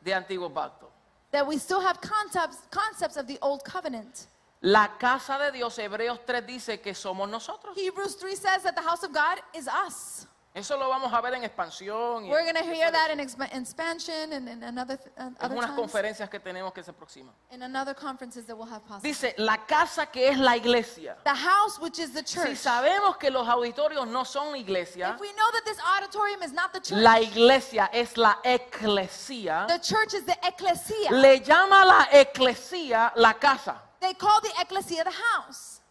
[0.04, 0.86] de antiguo pacto.
[1.32, 4.28] that we still have concepts, concepts of the old covenant.
[4.62, 7.76] La casa de Dios, Hebreos 3 dice que somos nosotros.
[7.76, 10.26] Hebrews 3 says that the house of God is us.
[10.58, 12.26] Eso lo vamos a ver en expansión.
[12.26, 15.38] y We're going to hear that in expa- expansion and in another, th- uh, en
[15.40, 17.32] other unas times, conferencias que tenemos que se aproximan.
[17.52, 19.08] in another conferences that we'll have possible.
[19.08, 21.16] Dice, la casa que es la iglesia.
[21.24, 22.58] The house, which is the Si church.
[22.58, 26.74] sabemos que los auditorios no son iglesia, If we know that this auditorium is not
[26.74, 29.68] the church, la iglesia es la eclesía.
[29.68, 31.12] the church is the ecclesia.
[31.12, 33.80] Le llama la eclesía la casa.
[34.00, 35.82] They call the ecclesia the house.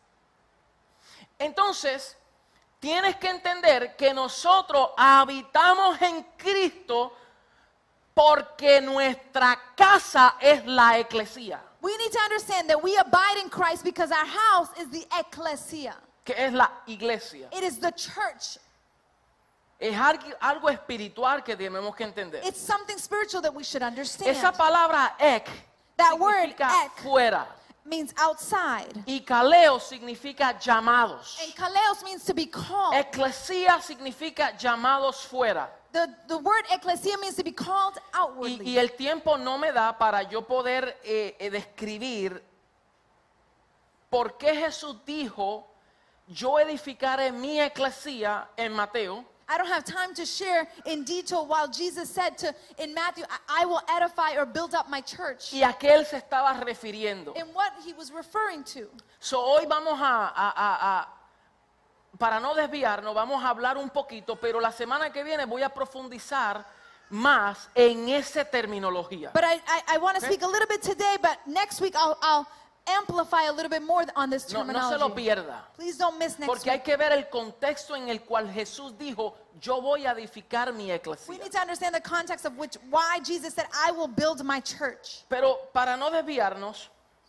[1.39, 2.17] Entonces,
[2.81, 7.13] tienes que entender que nosotros habitamos en Cristo
[8.15, 13.85] porque nuestra casa es la eclesía, We need to understand that we abide in Christ
[13.85, 15.95] because our house is the ecclesia.
[16.25, 17.49] que es la iglesia.
[17.53, 18.59] It is the church.
[19.79, 19.95] Es
[20.41, 22.41] algo, espiritual que tenemos que entender.
[22.45, 24.31] It's something spiritual that we should understand.
[24.31, 25.49] Esa palabra ek
[25.97, 26.93] That word, significa ek.
[27.03, 27.47] fuera
[27.87, 29.03] means outside.
[29.07, 31.39] y kaleo significa llamados.
[31.43, 32.95] And kaleos means to be called.
[32.95, 35.71] Eclesía significa llamados fuera.
[35.93, 38.69] The, the word ecclesia means to be called Y, outwardly.
[38.69, 42.43] y el tiempo no me da para yo poder eh, eh, describir
[44.11, 45.67] por qué Jesús dijo,
[46.29, 51.69] yo edificaré mi eclesía en Mateo, I don't have time to share in detail while
[51.69, 55.53] Jesus said to in Matthew, I, I will edify or build up my church.
[55.53, 57.33] y a qué él se estaba refiriendo.
[57.39, 58.89] And what he was referring to.
[59.21, 61.09] So, hoy vamos a, a- a- a-
[62.19, 65.69] para no desviarnos, vamos a hablar un poquito, pero la semana que viene voy a
[65.69, 66.65] profundizar
[67.11, 69.31] más en esa terminología.
[69.33, 72.19] But I, I, I want to speak a little bit today, but next week I'll,
[72.21, 72.47] I'll
[72.87, 74.95] amplify a little bit more on this No, no terminology.
[74.95, 75.61] se lo pierda.
[75.77, 76.85] Please don't miss next Porque hay week.
[76.85, 80.87] que ver el contexto en el cual Jesús dijo, yo voy a edificar mi
[81.29, 84.61] We need to understand the context of which why Jesus said, I will build my
[84.61, 85.25] church.
[85.29, 86.89] Pero para no desviarnos,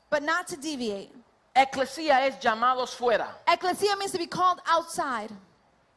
[0.09, 1.11] But not to deviate.
[1.55, 3.27] eclesía es llamados fuera.
[3.47, 5.31] Ecclesia means to be called outside.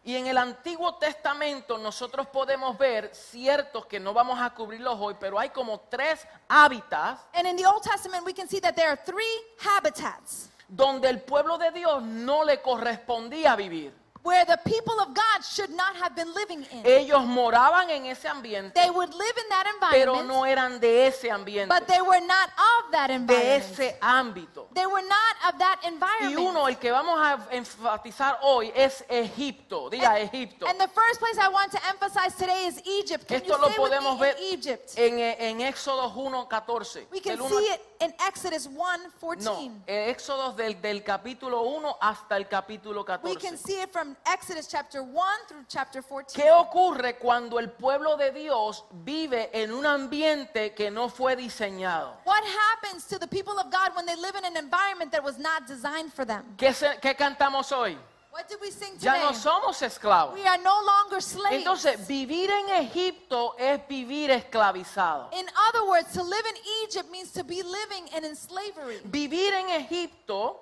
[0.02, 5.14] Y en el Antiguo Testamento nosotros podemos ver ciertos que no vamos a cubrirlos hoy,
[5.20, 8.88] pero hay como tres hábitats And in the Old Testament, we can see that there
[8.88, 9.22] are three
[9.58, 13.92] habitats donde el pueblo de Dios no le correspondía vivir.
[14.22, 16.84] Where the people of God should not have been living in.
[16.84, 19.92] Ellos moraban en ese ambiente, They would live in that environment.
[19.92, 23.28] pero no eran de ese ambiente, but they were not of that environment.
[23.28, 24.68] de ese ámbito.
[24.74, 26.38] They were not of that environment.
[26.38, 29.88] Y uno, el que vamos a enfatizar hoy, es Egipto.
[29.90, 30.66] Diga Egipto.
[30.66, 33.26] And the first place I want to emphasize today is Egypt.
[33.26, 34.92] Can Esto you lo podemos ver Egypt?
[34.96, 37.06] en, en Éxodo 1.14.
[37.10, 39.70] We can see it in Exodus 1 No, 14.
[39.86, 43.56] eh, Éxodo del, del capítulo 1 hasta el capítulo We can 14.
[43.58, 45.12] see it from Exodus chapter 1
[45.48, 46.34] through chapter 14.
[46.40, 52.16] ¿Qué ocurre cuando el pueblo de Dios vive en un ambiente que no fue diseñado?
[52.24, 55.38] What happens to the people of God when they live in an environment that was
[55.38, 56.44] not designed for them?
[56.56, 57.98] ¿Qué, se- qué cantamos hoy?
[58.32, 59.24] What did we sing Ya today?
[59.24, 60.34] no somos esclavos.
[60.34, 61.56] We are no longer slaves.
[61.56, 65.28] Entonces, vivir en Egipto es vivir esclavizado.
[65.32, 69.00] in other words, to live in Egypt means to be living in, in slavery.
[69.04, 70.60] Vivir en Egipto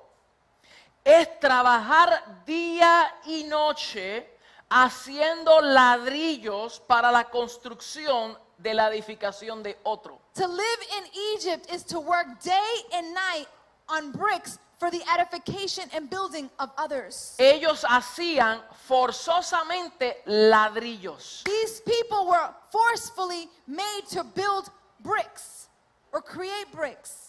[1.05, 4.27] es trabajar día y noche
[4.71, 10.21] haciendo ladrillos para la construcción de la edificación de otro.
[10.35, 11.05] To live in
[11.37, 13.47] Egypt is to work day and night
[13.89, 17.35] on bricks for the edification and building of others.
[17.39, 21.43] Ellos hacían forzosamente ladrillos.
[21.45, 25.69] These people were forcefully made to build bricks
[26.13, 27.29] or create bricks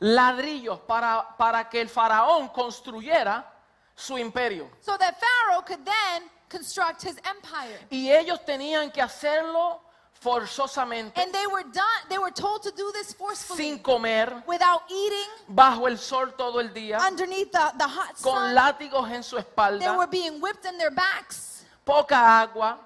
[0.00, 3.44] Ladrillos para, para que el faraón construyera
[3.94, 4.68] su imperio.
[4.80, 7.78] so that Pharaoh could then construct his empire.
[7.90, 9.80] Y ellos tenían que hacerlo
[10.24, 14.82] forzosamente, And they were done, they were told to do this forcefully sin comer, without
[14.90, 18.54] eating bajo el sol todo el día, underneath the, the hot con sun.
[18.54, 22.78] látigos en su They espalda, were being whipped in their backs, poca agua.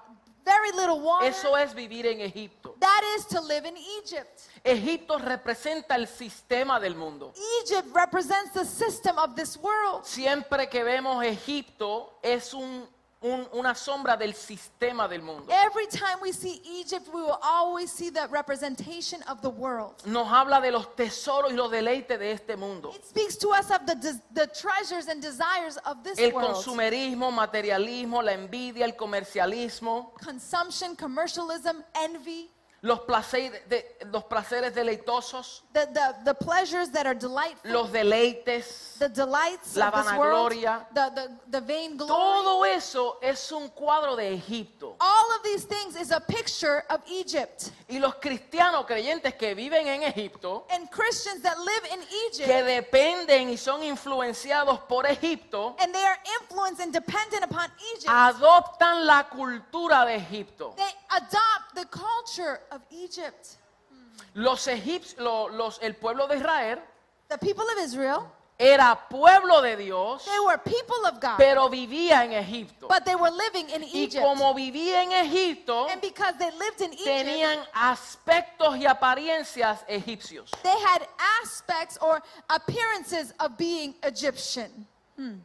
[0.45, 1.27] very little water.
[1.27, 2.75] Eso es vivir en Egipto.
[2.79, 4.41] That is to live in Egypt.
[4.63, 7.31] Egipto representa el sistema del mundo.
[7.63, 10.05] Egypt represents the system of this world.
[10.05, 12.87] Siempre que vemos Egipto es un-
[13.21, 15.51] un- una sombra del sistema del mundo.
[15.51, 19.95] Every time we see Egypt, we will always see the representation of the world.
[20.05, 22.91] Nos habla de los tesoros y los deleites de este mundo.
[22.95, 26.53] It speaks to us of the, treasures and desires of this El world.
[26.55, 32.49] consumerismo, materialismo, la envidia, el comercialismo, Consumption, commercialism, envy,
[32.81, 38.97] los placeres, de- los placeres deleitosos, the, the, the pleasures that are delightful, los deleites.
[38.99, 40.85] the delights la of this world, vanagloria.
[40.93, 42.09] the, the, the vain glory.
[42.09, 44.95] Todo eso es un cuadro de Egipto.
[45.01, 47.71] All of these things is a picture of Egypt.
[47.89, 52.65] Y los cristianos creyentes que viven en Egipto, And Christians that live in que Egypt,
[52.65, 59.05] dependen y son influenciados por Egipto, and they are influenced and dependent upon Egypt, adoptan
[59.05, 60.73] la cultura de Egipto.
[60.77, 63.57] they adopt the culture of Egypt.
[64.35, 65.17] Los egipcios,
[65.53, 66.79] los, el pueblo de Israel
[67.29, 68.27] The people of Israel,
[68.57, 72.87] era pueblo de Dios, they were people of God, pero vivía en Egipto.
[72.89, 74.21] but they were living in Y Egypt.
[74.23, 80.51] como vivía en Egipto, And because they lived in Egypt, tenían aspectos y apariencias egipcios.
[80.63, 81.07] they had
[81.41, 84.85] aspects or appearances of being Egyptian.
[85.15, 85.35] Hmm.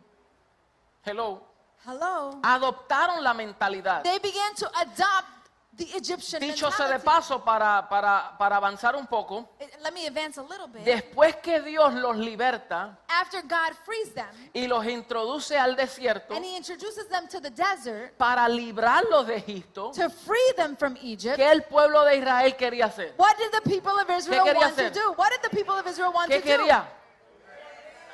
[1.03, 1.43] Hello.
[1.87, 2.41] Hello.
[2.43, 4.03] Adoptaron la mentalidad.
[4.03, 5.44] They began to adopt
[5.77, 7.05] the Egyptian Dicho sea de mentality.
[7.05, 10.85] paso, para, para, para avanzar un poco, Eh, Let me advance a little bit.
[10.85, 16.45] después que Dios los liberta After God frees them y los introduce al desierto and
[16.45, 21.37] He introduces them to the desert para librarlos de Egipto, to free them from Egypt,
[21.37, 23.15] ¿qué el pueblo de Israel quería hacer?
[23.17, 24.93] what did the people of Israel quería want hacer?
[24.93, 25.13] to do?
[25.13, 26.85] What did the people of Israel want ¿Qué to quería?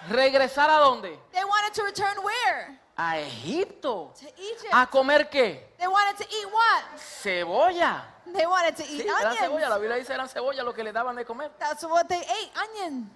[0.09, 1.11] ¿Regresar a dónde?
[1.11, 1.19] do?
[1.33, 2.81] They wanted to return where?
[3.03, 4.13] A Egipto.
[4.21, 4.69] To Egypt.
[4.73, 5.73] ¿A comer qué?
[5.79, 7.01] They wanted to eat what?
[7.01, 8.05] Cebolla.
[8.27, 9.69] They wanted to eat Sí, eran cebolla.
[9.71, 9.79] La.
[9.79, 11.51] Biblia dice eran cebolla lo que le daban de comer.
[11.59, 13.11] That's what they ate, onion.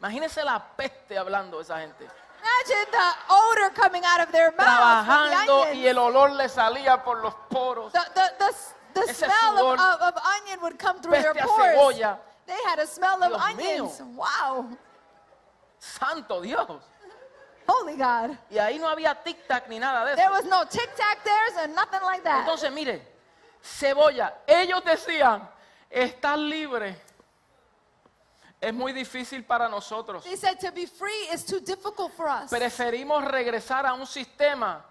[0.00, 2.04] Imagínense la peste hablando esa gente.
[2.04, 5.06] Imagine the odor coming out of their mouths.
[5.06, 7.90] from the trabajando y el olor le salía por los poros.
[7.92, 11.76] The, the, the, the smell of, of, onion would come through their Peste a pores.
[11.78, 12.18] cebolla.
[12.46, 14.00] They had a smell of Dios onions.
[14.00, 14.16] mío.
[14.16, 14.78] Wow.
[15.78, 16.82] Santo Dios.
[17.66, 18.36] Holy God.
[18.50, 20.32] Y ahí no había tic-tac ni nada de There eso.
[20.32, 22.40] was no tic tac there, and nothing like that.
[22.46, 23.02] Entonces, mire,
[23.62, 24.32] cebolla.
[24.46, 25.48] Ellos decían,
[25.90, 26.96] estar libre
[28.60, 30.22] es muy difícil para nosotros.
[30.24, 32.50] They said to be free is too difficult for us.
[32.50, 34.84] Preferimos regresar a un sistema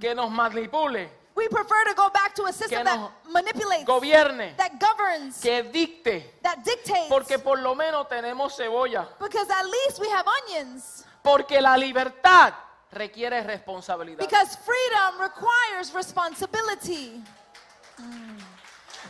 [0.00, 4.78] que nos manipule, We prefer to go back to a system that manipulates, gobierne, that
[4.78, 6.40] governs, que dicte.
[6.42, 7.08] that dictates.
[7.08, 9.08] Porque por lo menos tenemos cebolla.
[9.18, 11.04] because at least we have onions.
[11.22, 12.54] Porque la libertad
[12.92, 14.18] requiere responsabilidad.
[14.20, 17.20] Because freedom requires responsibility.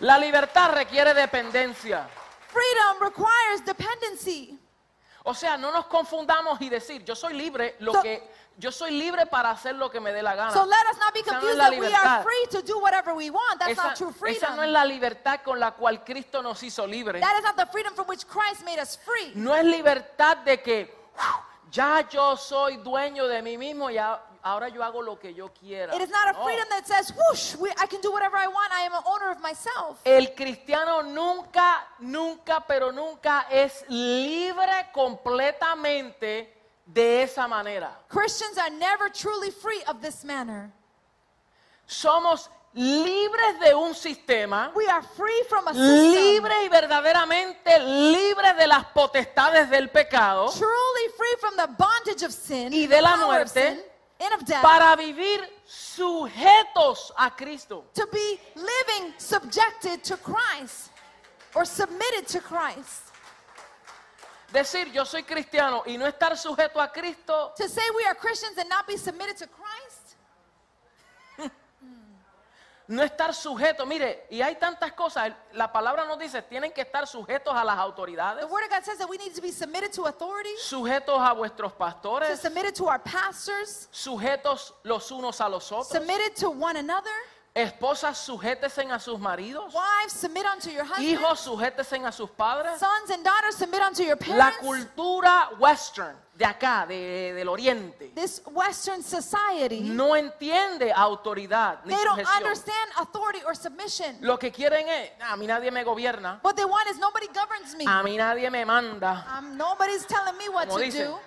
[0.01, 2.09] La libertad requiere dependencia.
[2.49, 4.59] Freedom requires dependency.
[5.25, 8.93] O sea, no nos confundamos y decir, yo soy libre, lo So- que yo soy
[8.93, 10.53] libre para hacer lo que me dé la gana.
[10.53, 12.79] So let us not be Esa no confused la that we are free to do
[12.79, 13.59] whatever we want.
[13.59, 14.57] That's esa, not true esa freedom.
[14.57, 17.21] no es la libertad con la cual Cristo nos hizo libres.
[17.21, 19.33] That is not the freedom from which Christ made us free.
[19.35, 20.95] No es libertad de que
[21.71, 25.95] ya yo soy dueño de mí mismo y ahora yo hago lo que yo quiera.
[25.95, 26.45] It is not a No.
[26.45, 28.73] freedom that says, whoosh, I can do whatever I want.
[28.73, 30.01] I am an owner of myself.
[30.05, 37.91] El cristiano nunca, nunca, pero nunca es libre completamente de esa manera.
[38.09, 40.73] Christians are never truly free of this manner.
[41.87, 46.13] Somos libres de un sistema, We are free from a system.
[46.13, 47.79] libres y verdaderamente
[48.13, 53.01] libres de las potestades del pecado Truly free from the bondage of sin Y de
[53.01, 53.81] la muerte, sin,
[54.21, 57.85] and of death, para vivir sujetos a Cristo.
[57.95, 60.91] to be living subjected to Christ
[61.55, 63.13] or submitted to Christ.
[64.55, 68.57] Decir yo soy cristiano y no estar sujeto a Cristo To say we are Christians
[68.57, 70.15] and not be submitted to Christ.
[72.87, 73.87] no estar sujeto.
[73.87, 75.33] Mire, y hay tantas cosas.
[75.55, 78.85] La palabra nos dice, tienen que estar sujetos a las autoridades, The Word of God
[78.85, 82.75] says that we need to be submitted to authority, sujetos a vuestros to pastores, submitted
[82.75, 85.89] to our pastors, sujetos los unos a los otros.
[85.89, 87.11] submitted to one another.
[87.55, 89.73] Esposas, sujétesen a sus maridos.
[89.73, 91.09] Wives, submit unto your husbands.
[91.09, 92.81] Hijos, sujétesen a sus padres.
[92.81, 94.59] Sons and daughters, submit unto your La parents.
[94.61, 102.05] cultura western de acá, de- del oriente, This Western society, no entiende autoridad ni they
[102.05, 102.37] don't sujeción.
[102.43, 104.17] understand authority or submission.
[104.21, 107.77] Lo que quieren es, a mí nadie me gobierna, What they want is nobody governs
[107.77, 107.85] me.
[107.87, 109.25] a mí nadie me manda.
[109.39, 111.07] Um, nobody's telling me what Como to dicen.
[111.13, 111.21] do.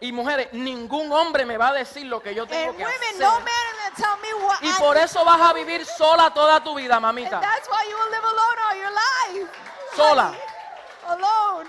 [0.00, 3.00] Y mujeres, ningún hombre me va a decir lo que yo tengo And que women,
[3.02, 3.20] hacer.
[3.20, 6.32] no man is gonna tell me what Y I por eso vas a vivir sola
[6.34, 7.40] toda tu vida, And mamita.
[7.40, 9.50] that's why you will live alone all your life.
[9.96, 10.34] Sola.
[11.06, 11.68] Alone.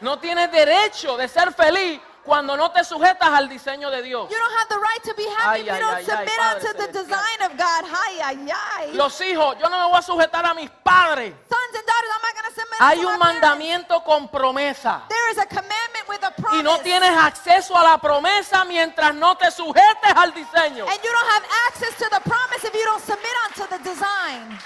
[0.00, 4.28] No tienes derecho de ser feliz cuando no te sujetas al diseño de Dios.
[4.28, 6.92] You don't have the right to be happy if you don't ay, submit unto the
[6.92, 7.84] design of God.
[7.86, 8.92] Ay, ay, ay.
[8.92, 11.32] Los hijos, yo no me voy a sujetar a mis padres.
[11.48, 15.08] Sons and daughters, I'm not going to submit Hay to un mandamiento con promesa.
[15.08, 16.58] There is a commandment with a promise.
[16.58, 20.86] Y no tienes acceso a la promesa mientras no te sujetes al diseño.
[20.88, 24.58] And you don't have access to the promise if you don't submit unto the design.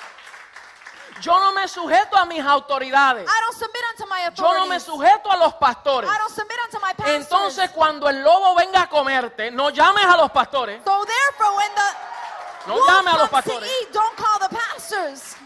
[1.21, 3.29] Yo no me sujeto a mis autoridades.
[3.29, 4.83] I don't submit unto my Yo no me authorities.
[4.85, 6.11] sujeto a los pastores.
[6.11, 7.17] I don't submit unto my pastors.
[7.25, 10.81] Entonces cuando el lobo venga a comerte, no llames a los pastores.
[10.85, 13.69] so therefore, when the No wolf llame a los pastores.
[13.83, 15.37] eat, don't call the pastors.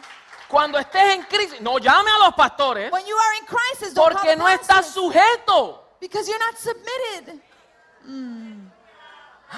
[0.48, 4.12] Cuando estés en crisis, no llame a los pastores When you are in crisis, don't
[4.12, 5.80] call porque the no estás sujeto.
[6.00, 7.40] Because you're not submitted.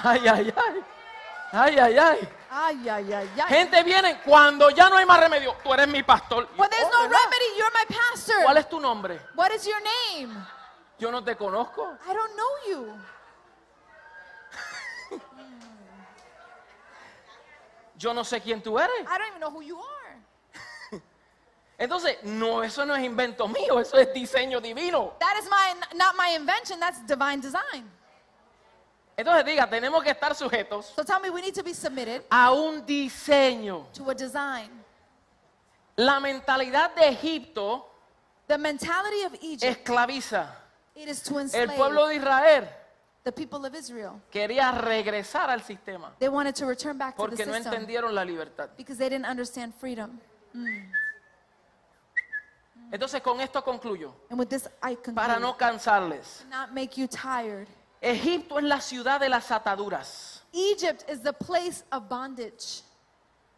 [0.03, 0.83] Ay, ay, ay.
[1.51, 2.29] Ay, ay, ay.
[2.49, 3.49] Ay, ay, ay, ay.
[3.49, 5.55] Gente viene cuando ya no hay más remedio.
[5.63, 6.47] Tú eres mi pastor.
[6.55, 8.43] When there's no remedy, you're my pastor.
[8.43, 9.19] ¿Cuál es tu nombre?
[9.35, 10.33] What is your name?
[10.99, 11.97] Yo no te conozco.
[12.07, 12.99] I don't know you.
[17.97, 19.07] Yo no sé quién tú eres.
[19.07, 21.01] I don't even know who you are.
[21.79, 25.13] Entonces, no, eso no es invento mío, eso es diseño divino.
[25.19, 27.91] That is my not my invention, that's divine design.
[29.17, 32.51] Entonces, diga, tenemos que estar sujetos So tell me we need to be submitted a
[32.51, 33.87] un diseño.
[33.93, 34.69] to a design.
[35.95, 37.89] La mentalidad de Egipto
[38.47, 40.47] The mentality of Egypt, esclaviza.
[40.95, 42.67] it is to El enslave pueblo de Israel
[43.23, 44.21] the people of Israel.
[44.31, 48.13] quería regresar al sistema They wanted to return back to the porque no system entendieron
[48.15, 48.69] la libertad.
[48.77, 50.19] because they didn't understand freedom.
[52.91, 56.45] Entonces, con esto concluyo, And with this, I para conclude, no cansarles.
[56.49, 57.67] not make you tired.
[58.01, 60.43] Egipto es la ciudad de las ataduras.
[60.53, 62.81] Egypt is the place of bondage.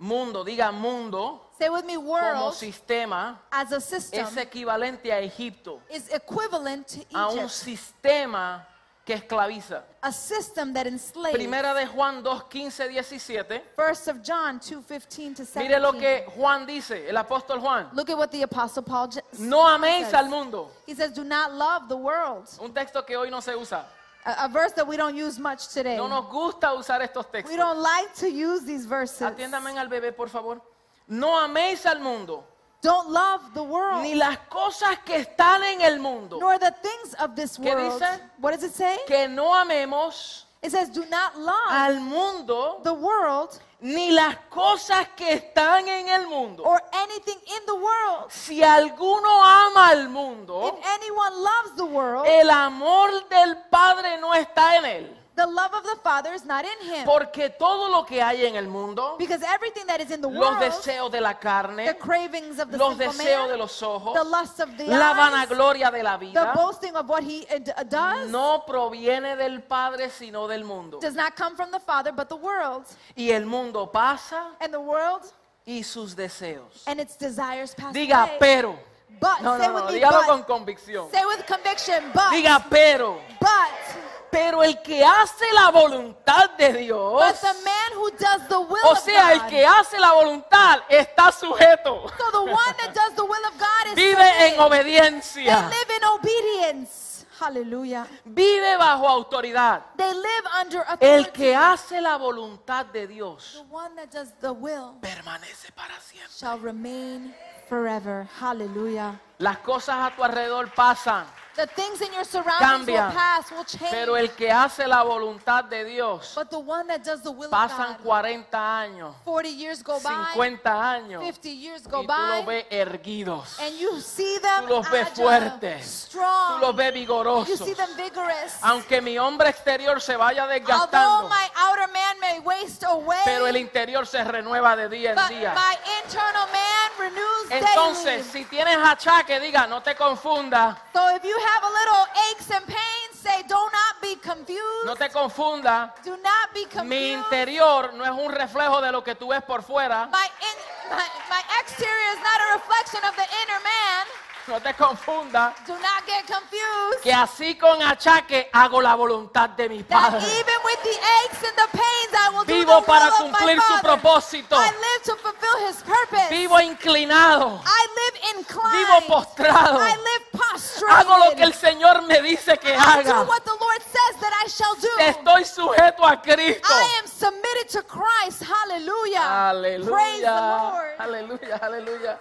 [0.01, 5.19] Mundo, diga mundo, Say with me, como world sistema as a system es equivalente a
[5.19, 8.65] Egipto, is equivalent to a un Egypt, sistema
[9.05, 9.83] que esclaviza.
[10.01, 11.33] a system that enslaves.
[11.35, 13.61] Primera de Juan 2, 15, 17.
[13.75, 15.67] First of John 2:15 to 17.
[15.67, 17.89] Mire lo que Juan dice, el apóstol Juan.
[17.93, 20.13] Look at what the apostle Paul No améis says.
[20.13, 20.71] al mundo.
[20.87, 23.85] He says, "Do not love the world." Un texto que hoy no se usa.
[24.29, 25.97] A, a verse that we don't use much today.
[25.97, 29.21] No nos gusta usar estos We don't like to use these verses.
[29.21, 30.61] Atiéndame al bebé, por favor.
[31.07, 32.43] No améis al mundo,
[32.81, 36.39] Don't love the world, ni las cosas que están en el mundo.
[36.39, 37.99] nor the things of this ¿Qué world.
[37.99, 38.19] dice?
[38.39, 38.97] What does it say?
[39.07, 45.07] Que no amemos It says, "Do not love al mundo, the world ni las cosas
[45.15, 46.63] que están en el mundo.
[46.63, 48.29] or anything in the world.
[48.29, 54.33] Si alguno ama al If mundo, anyone loves the world, el amor del Padre no
[54.33, 55.15] está en él.
[55.39, 57.05] The love of the Father is not in him.
[57.05, 60.37] Porque todo lo que hay en el mundo, Because everything that is in the los
[60.37, 63.81] world, deseos de la the carne, cravings of the los sinful deseos man, de los
[63.81, 65.17] ojos, the lust of the la eyes,
[65.49, 69.61] vanagloria de la the vida, boasting of what he uh, uh, does, no proviene del
[69.61, 70.99] Padre sino del mundo.
[70.99, 72.83] does not come from the Father, but the world.
[73.15, 75.23] Y el mundo pasa And the world
[75.65, 76.83] y sus deseos.
[76.87, 78.37] and its desires pass Diga, away.
[78.39, 78.79] pero.
[79.21, 80.27] but, No, say no, with no, me, dígalo but.
[80.27, 81.09] con convicción.
[81.11, 82.31] Say with conviction, but.
[82.33, 83.19] Diga, pero.
[83.39, 84.08] but.
[84.31, 88.79] Pero el que hace la voluntad de Dios, But the man who does the will
[88.85, 92.07] o sea, el que hace la voluntad está sujeto.
[92.17, 95.69] so the one that does the will of God is Vive en obediencia.
[95.69, 97.25] They live in obedience.
[97.39, 98.05] Hallelujah.
[98.25, 99.81] Vive bajo autoridad.
[99.95, 101.31] They live under El authority.
[101.31, 106.29] que hace la voluntad de Dios The one that does the will permanece para siempre.
[106.37, 107.33] shall remain
[107.69, 108.27] forever.
[108.41, 109.19] Hallelujah.
[109.37, 111.25] Las cosas a tu alrededor pasan,
[111.59, 113.91] The things in your surroundings will pass, will change.
[113.91, 117.49] pero el que hace la voluntad de Dios but the one that does the will
[117.49, 122.01] pasan of God, 40 años, 40 years go by, 50 años 50 years y go
[122.03, 126.17] tú by, los ves erguidos, and you see them tú los ves agile, fuertes, tú
[126.17, 127.59] strong, los ves you vigorosos.
[127.59, 128.55] see them vigorous.
[128.61, 133.47] Aunque mi hombre exterior se vaya Although desgastando, my outer man may waste away, pero
[133.47, 135.53] el interior se renueva de día but en día.
[135.53, 138.23] my internal man renews Entonces, daily.
[138.23, 142.65] si tienes achaque, diga, no te confundas, So if you have a little aches and
[142.65, 144.85] pains, say, do not be confused.
[144.85, 145.91] no te confundas.
[146.03, 146.85] do not be confused.
[146.89, 150.07] Mi interior no es un reflejo de lo que tú ves por fuera.
[150.11, 154.07] my, in, my, my exterior is not a reflection of the inner man.
[154.47, 155.53] No te confundas.
[155.67, 157.03] Do not get confused.
[157.03, 160.25] Que así con achaque hago la voluntad de mi That Padre.
[160.25, 164.55] even with the aches and the pains, I will do Vivo para cumplir su propósito.
[164.55, 166.29] I live to fulfill His purpose.
[166.29, 167.61] Vivo inclinado.
[167.65, 168.87] I live inclined.
[168.87, 169.79] Vivo postrado.
[169.79, 170.95] I live prostrated.
[170.95, 173.23] Hago lo que el Señor me dice que I do haga.
[173.27, 174.89] what the Lord says that I shall do.
[174.99, 176.67] Estoy sujeto a Cristo.
[176.69, 178.43] I am submitted to Christ.
[178.43, 179.51] Hallelujah.
[179.85, 180.71] Praise the Aleluya.
[180.71, 180.97] Lord.
[180.99, 182.17] Aleluya, aleluya.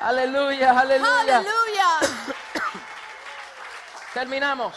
[0.00, 1.42] Aleluya, aleluya.
[1.42, 2.00] Hallelujah.
[4.14, 4.74] Terminamos,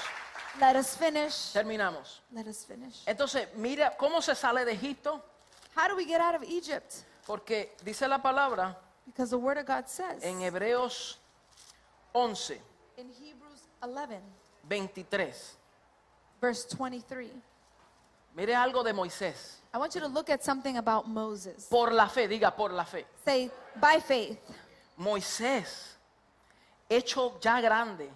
[0.60, 1.52] Let us finish.
[1.54, 2.22] terminamos.
[2.32, 3.04] Let us finish.
[3.06, 5.22] Entonces, mira cómo se sale de Egipto.
[5.76, 7.04] How do we get out of Egypt?
[7.26, 8.76] Porque dice la palabra
[9.06, 11.18] Because the Word of God says en Hebreos
[12.14, 12.60] 11,
[12.98, 14.22] in Hebrews 11,
[14.68, 15.34] 23.
[16.42, 17.32] verse 23.
[18.36, 19.58] Mire algo de Moisés.
[19.74, 21.68] I want you to look at something about Moses.
[21.70, 23.06] Por la fe, diga por la fe.
[23.26, 24.38] Say, by faith,
[24.98, 25.96] Moisés,
[26.90, 28.10] hecho ya grande,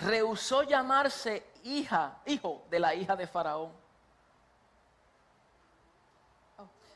[0.00, 3.70] rehusó llamarse hija, hijo de la hija de Faraón.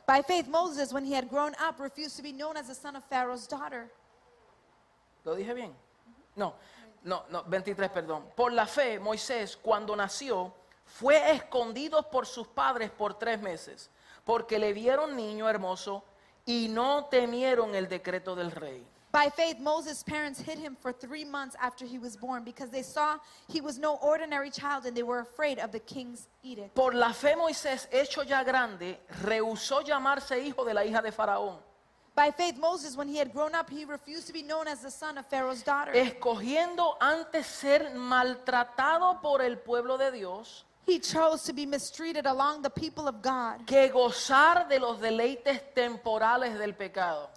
[0.07, 2.97] by faith, Moses, when he had grown up, refused to be known as the son
[2.97, 3.91] of Pharaoh's daughter.
[5.25, 5.73] ¿Lo dije bien?
[6.37, 6.55] No,
[7.05, 8.25] no, no, 23, perdón.
[8.37, 10.53] Por la fe, Moisés, cuando nació,
[10.85, 13.91] fue escondido por sus padres por tres meses,
[14.25, 16.05] porque le vieron niño hermoso
[16.45, 18.87] y no temieron el decreto del rey.
[19.13, 22.83] By faith, Moses' parents hid him for three months after he was born because they
[22.83, 26.75] saw he was no ordinary child and they were afraid of the king's edict.
[26.75, 31.59] Por la fe, Moisés, hecho ya grande, rehusó llamarse hijo de la hija de Faraón,
[32.15, 34.91] By faith, Moses, when he had grown up, he refused to be known as the
[34.91, 35.93] son of Pharaoh's daughter.
[35.93, 42.63] escogiendo antes ser maltratado por el pueblo de Dios He chose to be mistreated along
[42.63, 47.29] the people of God que gozar de los deleites temporales del pecado.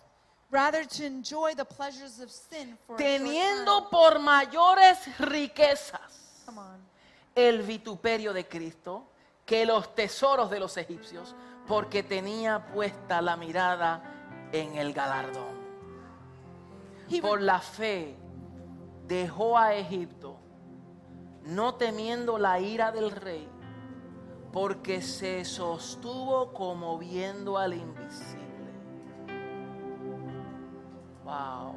[0.55, 5.99] Rather to enjoy the pleasures of sin for a short teniendo por mayores riquezas
[6.45, 6.79] Come on.
[7.35, 9.07] el vituperio de Cristo
[9.45, 11.35] que los tesoros de los egipcios,
[11.67, 14.01] porque tenía puesta la mirada
[14.51, 15.55] en el galardón.
[17.09, 18.15] He Por la fe
[19.05, 20.37] dejó a Egipto,
[21.43, 23.47] no temiendo la ira del rey,
[24.51, 28.44] porque se sostuvo como viendo al invisible.
[31.35, 31.75] Wow.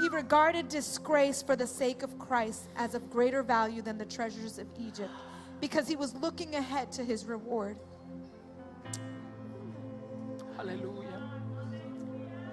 [0.00, 4.58] He regarded disgrace for the sake of Christ as of greater value than the treasures
[4.58, 5.10] of Egypt,
[5.60, 7.78] because he was looking ahead to his reward.
[10.58, 11.20] Aleluya.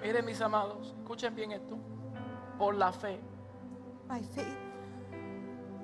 [0.02, 1.78] Miren mis amados, escuchen bien esto.
[2.58, 3.18] Por la fe.
[4.06, 4.56] By faith,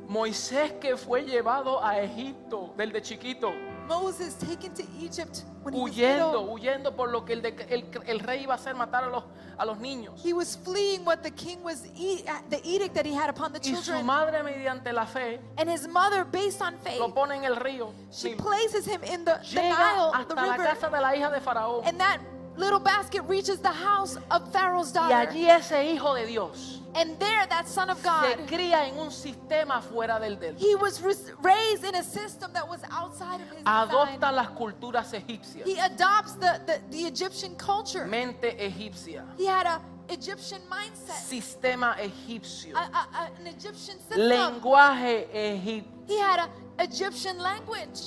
[0.09, 3.53] Moisés que fue llevado a Egipto desde chiquito,
[3.91, 6.47] Moses taken to Egypt when he was huyendo, little.
[6.55, 9.25] huyendo por lo que el, de- el- el rey iba a hacer matar a los,
[9.59, 10.15] a los niños.
[10.25, 13.53] He was fleeing what the king was e- uh, the edict that he had upon
[13.53, 14.07] the Y su children.
[14.07, 17.93] madre mediante la fe And his mother, based on faith, lo pone en el río.
[18.13, 18.45] she Nilo.
[18.45, 20.65] places him in the, the Llega Nile, the hasta la river.
[20.67, 21.85] casa de la hija de Faraón.
[21.87, 22.21] And that
[22.61, 25.15] little basket reaches the house of Pharaoh's Y daughter.
[25.31, 29.11] allí ese hijo de Dios And there, that son of se God, cría en un
[29.13, 31.01] sistema fuera del he was
[31.41, 34.35] raised in a system that was outside of his Adopta design.
[34.35, 35.65] las culturas egipcias.
[35.67, 38.07] He adopts the, the, the Egyptian culture.
[38.07, 39.25] Mente egipcia.
[39.39, 42.75] He had a Egyptian mindset, Sistema egipcio.
[42.75, 44.19] a, a, a- an Egyptian system.
[44.29, 45.85] Lenguaje egipcio.
[46.09, 46.51] He had an
[46.81, 48.01] Egyptian language.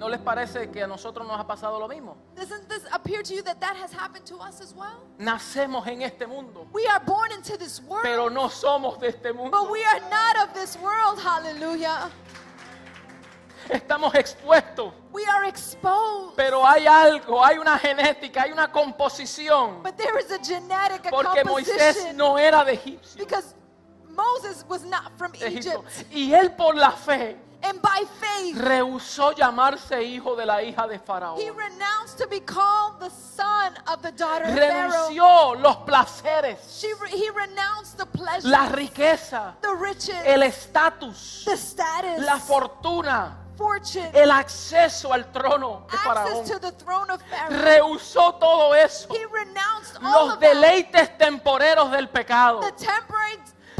[0.00, 2.16] ¿No les parece que a nosotros nos ha pasado lo mismo?
[2.34, 5.02] Doesn't this appear to you that that has happened to us as well?
[5.18, 9.24] Nacemos en este mundo, We are born into this world, pero no somos de este
[9.32, 9.70] but mundo.
[9.70, 11.18] we are not of this world.
[11.20, 12.10] Hallelujah.
[13.68, 16.34] Estamos expuestos, We are exposed.
[16.34, 19.82] pero hay algo, hay una genética, hay una composición.
[19.82, 23.18] But there is a genetic a Porque Moisés composition no era de egipcio.
[23.18, 23.54] because
[24.08, 25.84] Moses was not from de Egipto.
[25.86, 26.06] Egypt.
[26.10, 27.36] Y él por la fe
[27.70, 31.38] And by faith, rehusó llamarse hijo de la hija de Faraón.
[31.38, 34.90] he renounced to be called the son of the daughter of Pharaoh.
[34.90, 41.56] Renunció los placeres, She he renounced the pleasure, la riqueza, the riches, el estatus, the
[41.56, 46.26] status, la fortuna, fortune, el acceso al trono de Faraón.
[46.26, 47.62] access to the throne of Pharaoh.
[47.62, 49.14] Rehusó todo eso.
[49.14, 52.62] He renounced all Los deleites temporeros del pecado.
[52.62, 52.72] the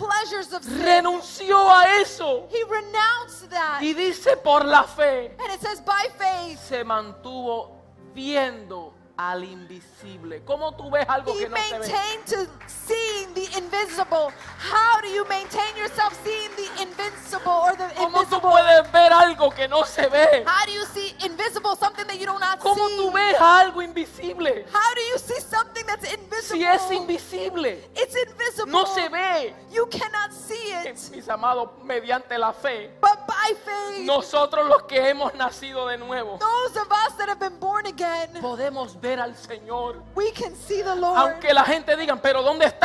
[0.00, 0.82] pleasures of sin.
[0.82, 2.48] Renunció a eso.
[2.50, 3.82] He renounced that.
[3.82, 5.36] Y dice por la fe.
[5.38, 7.76] And it says, by faith, se mantuvo
[8.14, 10.42] viendo al invisible.
[10.44, 12.48] ¿Cómo tú ves algo he que no se ve?
[12.90, 14.32] Seeing the invisible.
[14.58, 18.50] How do you maintain yourself seeing the invincible or the ¿Cómo tú invisible?
[18.50, 20.44] puedes ver algo que no se ve?
[20.46, 22.96] How do you see invisible, something that you do not ¿Cómo see?
[22.96, 24.64] tú ves algo invisible?
[24.72, 26.58] How do you see something that's invisible?
[26.58, 28.72] Si es invisible, It's invisible.
[28.72, 29.54] no se ve.
[29.70, 30.96] You cannot see it.
[31.12, 36.38] Mis amados, mediante la fe, But by faith, nosotros los que hemos nacido de nuevo,
[36.38, 40.02] those of us that have been born again, podemos ver al Señor.
[40.14, 41.16] we can see the Lord.
[41.18, 42.79] Aunque la gente diga, pero ¿dónde está?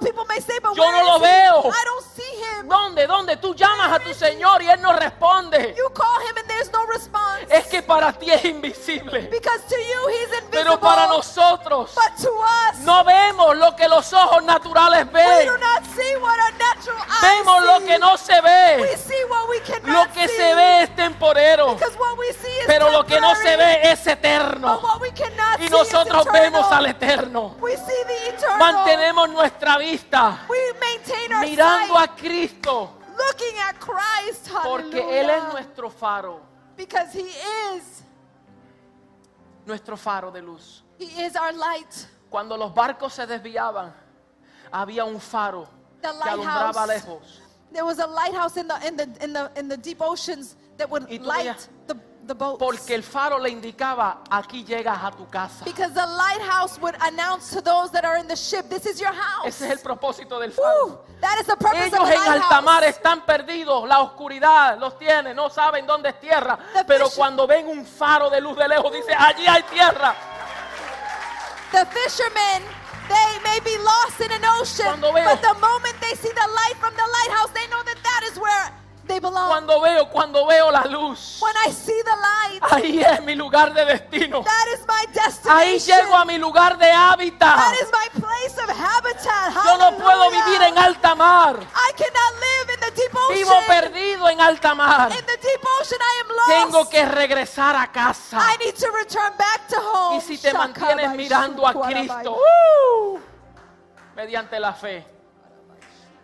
[0.00, 1.60] People may say, but Yo no lo veo.
[1.70, 2.68] I don't see him.
[2.68, 3.06] ¿Dónde?
[3.06, 3.36] ¿Dónde?
[3.36, 5.74] Tú llamas a tu Señor y Él no responde.
[5.76, 7.46] You call him and there's no response.
[7.50, 9.22] Es que para ti es invisible.
[9.30, 10.50] because to you he's invisible.
[10.50, 15.46] Pero para nosotros but to us, no vemos lo que los ojos naturales we ven.
[15.46, 17.66] do not see what our natural eyes Vemos see.
[17.66, 18.96] lo que no se We ve.
[18.96, 20.36] see what we cannot Lo que see.
[20.36, 21.74] se ve es temporero.
[21.74, 24.78] Because what we see is Pero lo que no se ve es But eterno.
[24.82, 27.56] what we cannot Y see nosotros is vemos al eterno.
[27.60, 28.58] We see the eternal.
[28.58, 32.90] Mantenemos nuestra vista We maintain our mirando a Cristo.
[33.16, 34.50] looking at Christ.
[34.62, 35.20] Porque.
[35.20, 36.40] Él es nuestro faro.
[36.76, 37.28] Because he
[37.74, 38.02] is.
[39.64, 40.82] Nuestro faro de luz.
[40.98, 42.06] He is our light.
[42.30, 43.92] Cuando los barcos se desviaban,
[44.72, 45.68] había un faro
[46.02, 47.40] The que alumbraba lejos.
[47.72, 50.88] There was a lighthouse in the in the in the in the deep oceans that
[50.90, 51.96] would light the,
[52.26, 52.58] the boats.
[52.58, 55.64] Porque el faro le indicaba, aquí llegas a tu casa.
[55.64, 59.12] because the lighthouse would announce to those that are in the ship, this is your
[59.12, 59.46] house.
[59.46, 60.56] Ese es el propósito del Woo!
[60.56, 61.00] faro.
[61.20, 64.98] that is the purpose Ellos of the en alta mar están perdidos, la oscuridad los
[64.98, 66.58] tiene, no saben dónde es tierra.
[66.74, 70.14] The Pero fish- cuando ven un faro de luz de lejos, dice, allí hay tierra.
[71.72, 72.62] The fishermen,
[73.08, 76.48] they may be lost in an ocean, Cuando veo- but the moment they see the
[76.54, 78.72] light from the lighthouse, they know that that is where
[79.06, 79.48] they belong.
[79.48, 83.72] Cuando veo, cuando veo la luz, when I see the light, ahí es mi lugar
[83.72, 84.42] de destino.
[84.42, 85.04] that is my
[85.48, 85.78] Ahí destination.
[86.06, 87.56] llego a mi lugar de hábitat.
[87.56, 89.54] That is my place of habitat.
[89.64, 91.56] Yo no puedo vivir en alta mar.
[91.60, 93.34] I cannot live in the deep ocean.
[93.38, 95.10] Vivo perdido en alta mar.
[95.12, 96.48] In the deep ocean, I am lost.
[96.48, 98.38] Tengo que regresar a casa.
[98.38, 100.18] I need to return back to home.
[100.18, 101.72] Y si te mantienes mirando a.
[101.86, 103.18] Cristo, ¡uh!
[104.14, 105.06] mediante la fe,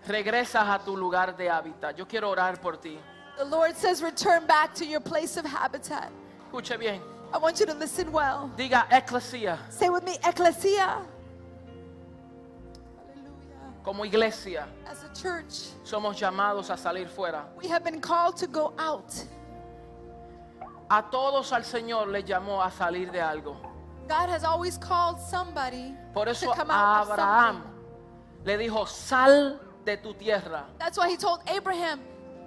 [0.07, 1.96] regresas a tu lugar de hábitat.
[1.96, 2.98] Yo quiero orar por ti.
[3.38, 6.11] The Lord says, return back to your place of habitat.
[6.50, 7.00] Escuche bien.
[7.32, 8.50] I want you to listen well.
[8.57, 9.59] Diga eclesia.
[9.70, 10.18] Say with me.
[10.22, 11.07] Hallelujah.
[13.82, 17.44] Como iglesia, As a church, somos llamados a salir fuera.
[17.57, 19.12] we have been called to go out.
[20.90, 23.57] A todos al Señor le llamó a salir de algo.
[24.09, 27.62] God has always called somebody Por to eso come a out of Abraham
[28.44, 32.00] le dijo, sal de tu tierra, That's why he told Abraham,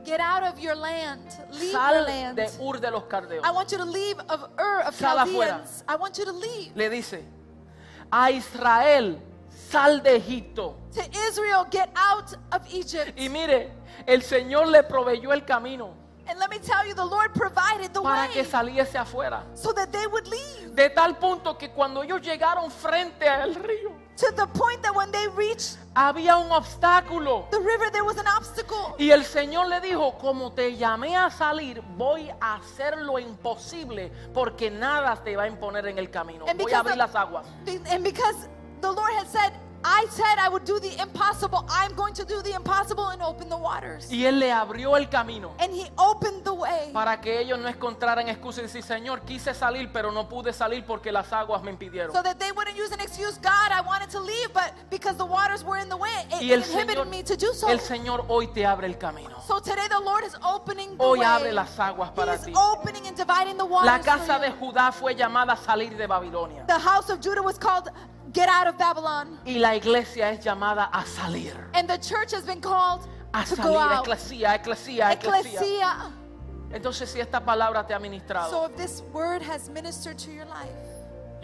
[0.05, 1.21] get out of your land,
[1.51, 2.37] leave your sal land.
[2.37, 3.43] de Ur de los Caldeos.
[3.43, 5.47] I want you to leave of Ur of Sal afuera.
[5.59, 5.83] Chaldeans.
[5.87, 6.71] I want you to leave.
[6.75, 7.23] Le dice,
[8.11, 9.19] a Israel,
[9.69, 10.75] sal de Egipto.
[10.93, 13.13] To Israel, get out of Egypt.
[13.17, 13.71] Y mire,
[14.05, 15.93] el Señor le proveyó el camino
[16.27, 19.43] And let me tell you, the Lord provided the para way que saliese afuera.
[19.53, 20.73] so that they would leave.
[20.75, 25.11] De tal punto que cuando ellos llegaron frente al río, To the point that when
[25.11, 27.49] they reached había un obstáculo.
[27.51, 28.95] the river, there was an obstacle.
[28.97, 34.11] Y el Señor le dijo, como te llamé a salir, voy a hacer lo imposible
[34.33, 36.45] porque nada te va a imponer en el camino.
[36.47, 37.45] And Voy a abrir of- las aguas.
[37.89, 38.47] And because
[38.81, 39.51] the Lord had said,
[39.87, 43.49] I said I would do the impossible, I'm going to do the impossible and open
[43.49, 44.11] the waters.
[44.11, 47.67] Y Él le abrió el camino And He opened the way para que ellos no
[47.67, 51.69] encontraran excusas y decir, Señor, quise salir, pero no pude salir porque las aguas me
[51.69, 52.11] impidieron.
[52.15, 55.25] so that they wouldn't use an excuse, God, I wanted to leave, but because the
[55.25, 57.67] waters were in the way, it, Y el it inhibited Señor, me to do so.
[57.67, 59.39] el Señor hoy te abre el camino.
[59.47, 61.25] So today the Lord is opening the Hoy way.
[61.27, 62.53] abre las aguas para He's ti.
[62.55, 64.51] opening and dividing the waters La for casa de.
[64.51, 66.65] Judá fue llamada a salir de Babilonia.
[66.65, 67.89] The house of Judah was called
[68.35, 69.39] Get Out of Babylon.
[69.45, 71.55] Y la iglesia es llamada a salir.
[71.73, 74.05] And the church has been called A to go salir, out.
[74.05, 75.53] eclesía, eclesía, eclesía.
[75.53, 76.11] Ecclesia.
[76.71, 80.45] Entonces, si esta palabra te ha ministrado, So if this word has ministered to your
[80.47, 80.67] life,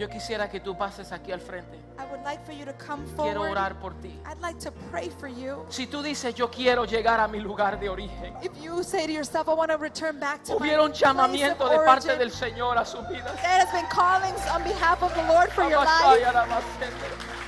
[0.02, 1.78] yo quisiera que tú pases aquí al frente.
[1.96, 3.52] I would like for you to come Quiero forward.
[3.52, 4.18] orar por ti.
[4.26, 5.64] I'd like to pray for you.
[5.68, 9.12] Si tú dices, yo quiero llegar a mi lugar de origen, If you say to
[9.12, 12.84] yourself, I want to return back to hubiera un llamamiento de parte del Señor a
[12.84, 13.32] su vida.
[13.42, 17.41] there has been callings on behalf of the Lord for your life.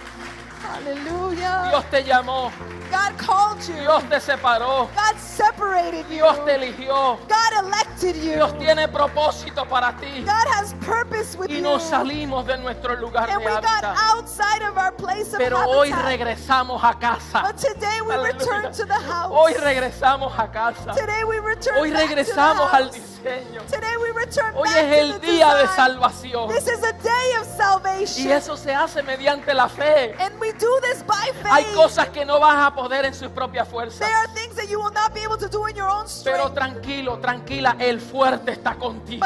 [0.72, 1.68] Hallelujah.
[1.70, 2.50] Dios te llamó,
[2.90, 3.74] God called you.
[3.80, 6.16] Dios te separó, God separated you.
[6.16, 8.34] Dios te eligió, God elected you.
[8.34, 10.22] Dios tiene propósito para ti.
[10.24, 11.62] God has purpose with Y you.
[11.62, 13.96] nos salimos de nuestro lugar and de we got hábitat.
[14.16, 16.06] outside of our place of Pero hoy habitat.
[16.06, 17.42] regresamos a casa.
[17.42, 18.32] But today we Aleluya.
[18.38, 19.30] return to the house.
[19.32, 20.92] Hoy regresamos a casa.
[20.94, 23.13] Today we return Hoy back to the regresamos al house.
[23.24, 23.62] Diseño.
[23.66, 26.48] Today we return Hoy back es to el the día de salvación.
[26.48, 28.26] This is a day of salvation.
[28.26, 30.14] Y eso se hace mediante la fe.
[30.18, 31.46] And we do this by faith.
[31.50, 34.00] Hay cosas que no vas a poder en sus propias fuerzas.
[34.00, 36.52] There are things that you will not be able to do in your own Pero
[36.52, 39.24] tranquilo, tranquila, el fuerte está contigo.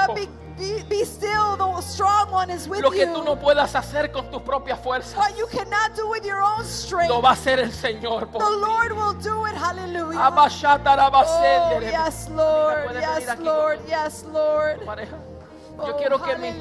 [0.59, 3.14] Be, be, still, the strong one is with Lo que you.
[3.14, 6.64] tú no puedas hacer con tus propias fuerzas, What you cannot do with your own
[6.64, 8.61] strength, lo va a hacer el Señor por the ti.
[8.61, 9.54] Lord will do it.
[9.54, 10.18] Hallelujah.
[10.20, 12.94] Oh, yes, Lord.
[12.94, 13.78] Yes, Lord.
[13.88, 14.80] Yes, Lord.
[15.78, 16.54] Yo Oh, quiero que mis,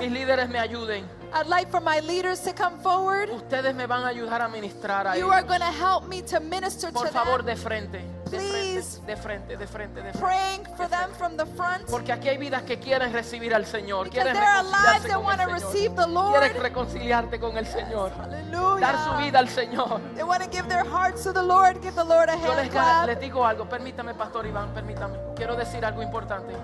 [0.00, 1.08] mis líderes me ayuden.
[1.32, 3.30] I'd like for my leaders to come forward.
[3.30, 5.58] Ustedes me van a ayudar a ministrar a You are ellos.
[5.58, 8.04] to help me to minister Por to favor, them, de frente.
[8.30, 9.00] De Please.
[9.00, 10.18] frente, de frente, de frente, de frente.
[10.20, 11.84] praying for them from the front.
[11.90, 15.22] Porque aquí hay vidas que quieren recibir al Señor, Because quieren there are lives that
[15.22, 16.38] want to receive the Lord.
[16.38, 18.80] quieren reconciliarte con el Señor, Hallelujah.
[18.80, 20.00] dar su vida al Señor.
[20.14, 21.80] They want to give their hearts to the Lord.
[21.82, 23.06] Give the Lord a Yo hand les, clap.
[23.06, 25.18] les digo algo, permítame, Pastor Iván, permítame.
[25.34, 26.54] Quiero decir algo importante.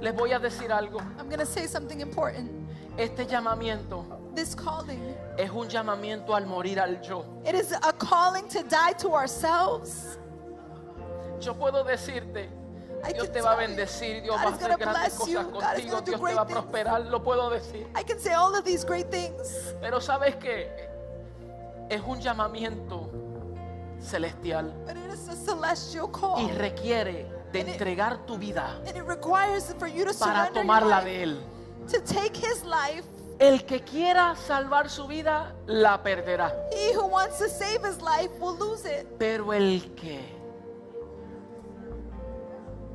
[0.00, 0.98] Les voy a decir algo.
[1.18, 2.50] I'm going to say something important.
[2.96, 4.04] Este llamamiento
[4.34, 5.00] This calling,
[5.36, 7.24] es un llamamiento al morir al yo.
[7.44, 10.18] it is a calling to die to ourselves.
[11.44, 12.48] Yo puedo decirte,
[13.06, 16.04] I Dios can te va a bendecir, Dios va a hacer grandes cosas contigo, Dios
[16.04, 17.86] te va a prosperar, lo puedo decir.
[17.98, 20.70] I can say all of these great things, Pero sabes que
[21.90, 23.10] es un llamamiento
[24.00, 26.38] celestial but it is a celestial call.
[26.42, 30.50] y requiere de And it- entregar tu vida And it requires for you to para
[30.52, 31.40] tomarla de Él.
[31.92, 33.04] to take his life.
[33.40, 36.54] El que quiera salvar su vida, la perderá.
[36.72, 39.06] He who wants to save his life will lose it.
[39.18, 40.20] Pero el que,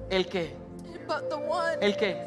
[0.09, 0.55] el que,
[1.07, 2.17] But the one, el que,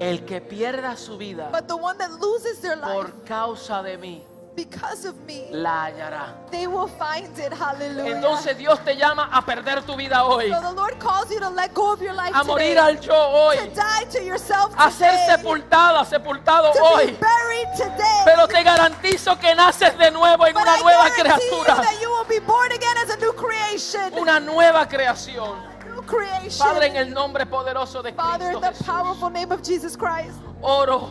[0.00, 3.96] el que pierda su vida but the one that loses their life por causa de
[3.98, 4.22] mí,
[4.56, 6.34] because of me, la hallará.
[6.50, 7.52] they will find it.
[7.52, 8.16] Hallelujah.
[8.16, 11.48] Entonces Dios te llama a perder tu vida hoy, so the Lord calls you to
[11.50, 14.74] let go of your life a today, morir al yo hoy, to die to yourself
[14.76, 17.06] a ser sepultada, sepultado to hoy.
[17.06, 18.22] be buried today.
[18.24, 22.00] Pero te garantizo que naces de nuevo en but una I nueva you criatura, that
[22.02, 24.12] you will be born again as a new creation.
[24.18, 25.69] una nueva creación.
[26.10, 26.66] Creation.
[26.66, 30.38] Padre, en el nombre poderoso de Father, in Cristo the powerful name of Jesus Christ,
[30.62, 31.08] oro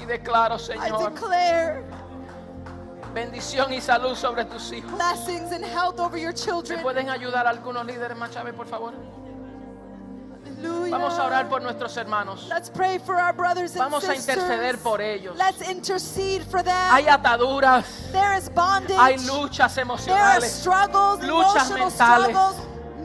[0.00, 1.84] y declaro, I Señor, declare
[3.14, 4.90] bendición y salud sobre tus hijos.
[4.92, 6.80] blessings and health over your ¿Me children.
[6.82, 8.92] pueden ayudar algunos líderes más, Chávez, por favor?
[10.90, 12.46] Vamos a orar por nuestros hermanos.
[12.48, 14.38] Let's pray for our brothers and Vamos a sisters.
[14.38, 15.36] interceder por ellos.
[15.36, 16.90] Let's intercede for them.
[16.92, 18.96] Hay ataduras, there is bondage.
[18.96, 22.30] hay luchas there are emocionales, struggles, luchas emotional mentales.
[22.30, 22.56] struggles,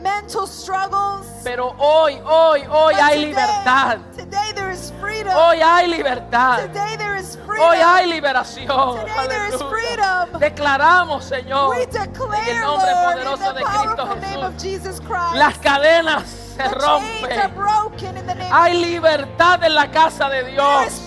[0.02, 1.26] mental struggles.
[1.44, 3.98] pero hoy, hoy, hoy But hay today, libertad.
[4.16, 5.32] Today there is freedom.
[5.34, 6.66] Hoy hay libertad.
[6.68, 7.88] Today there is Hoy freedom.
[7.88, 9.00] hay liberación.
[9.00, 10.40] Today there is freedom.
[10.40, 14.52] Declaramos, Señor, We en el declare, nombre Lord, in poderoso de Cristo powerful name of
[14.54, 14.62] Jesús.
[14.62, 16.24] Jesus Christ, Las cadenas
[16.58, 21.02] se name Hay libertad en la casa de Dios.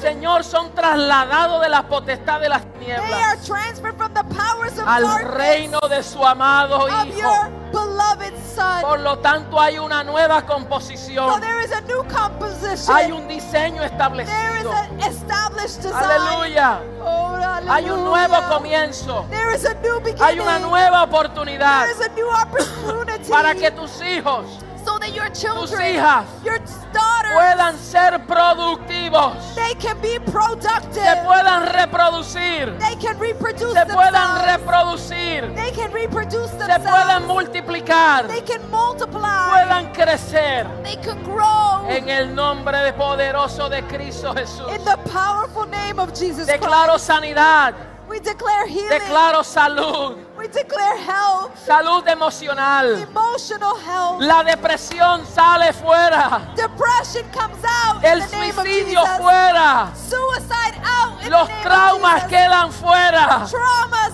[0.00, 5.18] Señor, son trasladados de la potestad de las tinieblas transferred from the powers of al
[5.24, 7.30] reino de su amado Hijo.
[7.70, 8.82] Beloved Son.
[8.82, 11.40] Por lo tanto, hay una nueva So composición.
[11.40, 12.94] there is a new composition.
[12.94, 14.72] Hay un diseño there is establecido.
[14.72, 16.04] an established design.
[16.04, 16.80] Aleluya.
[17.02, 17.36] Oh,
[17.68, 19.26] Hay un nuevo comienzo.
[19.30, 20.22] There is a new beginning.
[20.22, 23.30] Hay una nueva oportunidad There is a new opportunity.
[23.30, 24.69] para que tus hijos so
[25.00, 26.58] that your children, hijas your
[26.92, 31.02] daughters, puedan ser productivos, they can be productive.
[31.02, 34.62] se puedan reproducir, they can reproduce se puedan themselves.
[34.62, 36.90] reproducir, they can reproduce se themselves.
[36.90, 39.50] puedan multiplicar, they can multiply.
[39.50, 41.86] puedan crecer they can grow.
[41.88, 44.68] en el nombre de poderoso de Cristo Jesús.
[44.74, 47.74] in the powerful name of Jesus Declaro sanidad.
[48.08, 48.88] We declare healing.
[48.90, 51.50] declaro salud, we declare health.
[51.66, 52.96] salud emocional.
[52.96, 54.20] Emotional health.
[54.22, 60.80] La depresión sale fuera, Depression comes out el in the name of suicidio fuera, Suicide
[60.82, 64.12] out in los the name traumas of quedan fuera, Traumas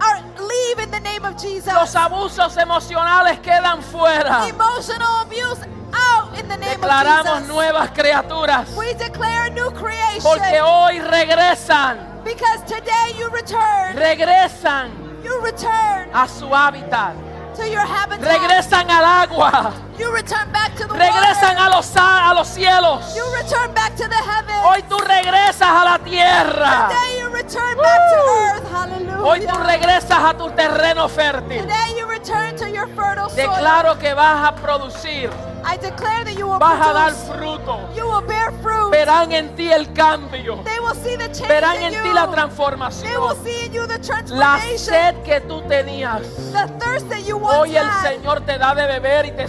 [0.00, 1.72] are leave in the name of Jesus.
[1.72, 4.48] los abusos emocionales quedan fuera.
[4.48, 5.60] Emotional abuse
[5.92, 7.48] out in the name Declaramos of Jesus.
[7.54, 10.22] nuevas criaturas We declare new creation.
[10.24, 13.94] porque hoy regresan, because today you return.
[13.96, 17.14] regresan You return a su hábitat,
[17.54, 18.24] to your habitat.
[18.26, 21.72] regresan al agua, You return back to the regresan water.
[21.72, 23.14] a los, a los cielos.
[23.16, 24.64] You return back to the heavens.
[24.64, 26.88] Hoy tú regresas a la tierra.
[26.88, 28.38] Today you return back to Woo.
[28.54, 28.70] earth.
[28.70, 29.22] Hallelujah.
[29.22, 31.62] Hoy tú regresas a tu terreno fértil.
[31.62, 33.36] Today you return to your fertile soil.
[33.50, 35.30] Declaro que vas a producir,
[35.64, 37.80] I declare that you will vas a dar fruto.
[37.96, 38.90] You will bear fruit.
[38.92, 40.62] Verán en ti el cambio.
[40.64, 43.44] They will see the change Verán en ti la They will transformación.
[43.44, 44.78] see in you the La transformation.
[44.78, 46.22] sed que tú tenías.
[46.52, 47.86] the thirst that you once Hoy el.
[48.02, 49.48] Señor te da de beber y te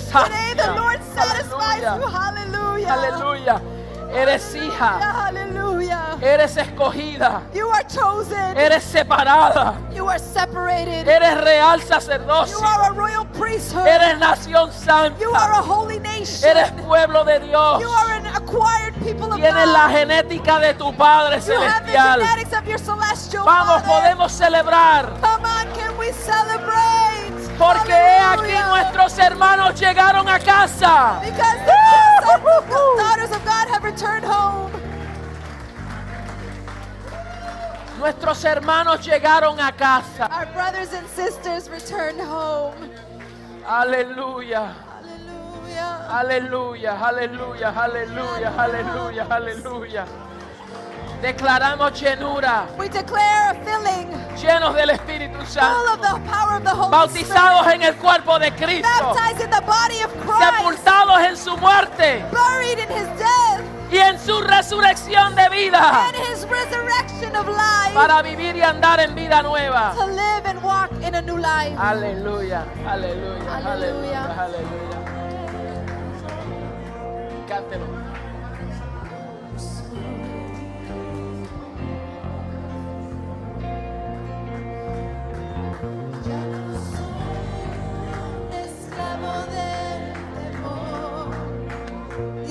[0.50, 0.76] Today the.
[0.76, 2.08] Lord satisfies you.
[2.08, 2.88] Hallelujah.
[2.88, 3.62] Aleluya.
[4.12, 5.00] Eres hija.
[5.00, 6.18] Hallelujah.
[6.22, 7.42] Eres escogida.
[7.54, 8.58] You are chosen.
[8.58, 9.76] Eres separada.
[9.94, 11.08] you are separated.
[11.08, 12.58] Eres real you sacerdocio.
[12.60, 13.86] are a royal priesthood.
[13.86, 14.72] Eres nación
[15.20, 15.62] you are a santa.
[15.62, 16.50] holy nation.
[16.50, 17.82] Eres pueblo de Dios.
[17.82, 19.74] you are an acquired people of Tienes God.
[19.74, 22.20] la genética de tu Padre you have the celestial.
[22.20, 24.02] genetics of your celestial Vamos, Father.
[24.02, 25.06] podemos celebrar.
[25.22, 27.29] Come on, can we celebrate?
[27.60, 31.22] Porque aquí nuestros hermanos llegaron a casa.
[38.00, 40.30] Nuestros hermanos llegaron a casa.
[40.32, 42.74] Our brothers and sisters returned home.
[43.68, 44.74] Aleluya.
[46.10, 50.06] Aleluya, aleluya, aleluya, aleluya, aleluya.
[51.22, 54.08] Declaramos llenura, We declare a filling
[54.38, 57.76] llenos del Espíritu full Santo, of the power of the Holy bautizados Spirit.
[57.76, 60.56] en el cuerpo de Cristo, Baptized in the body of Christ.
[60.58, 63.62] sepultados en su muerte Buried in his death
[63.92, 67.94] y en su resurrección de vida, and his resurrection of life.
[67.94, 69.94] para vivir y andar en vida nueva.
[69.98, 71.76] to live and walk in a new life.
[71.78, 74.44] Aleluya, aleluya, aleluya, Aleluya.
[74.44, 75.00] aleluya.
[77.48, 78.09] Cántelo.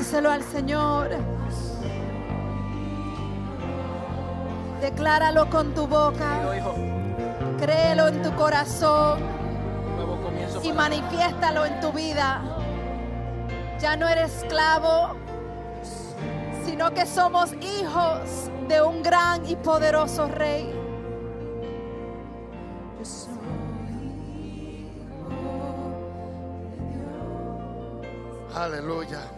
[0.09, 1.11] Díselo al Señor.
[4.81, 6.41] Decláralo con tu boca.
[7.61, 9.21] Créelo en tu corazón
[10.63, 12.41] y manifiéstalo en tu vida.
[13.81, 15.15] Ya no eres esclavo,
[16.65, 20.73] sino que somos hijos de un gran y poderoso rey.
[28.55, 29.38] Aleluya.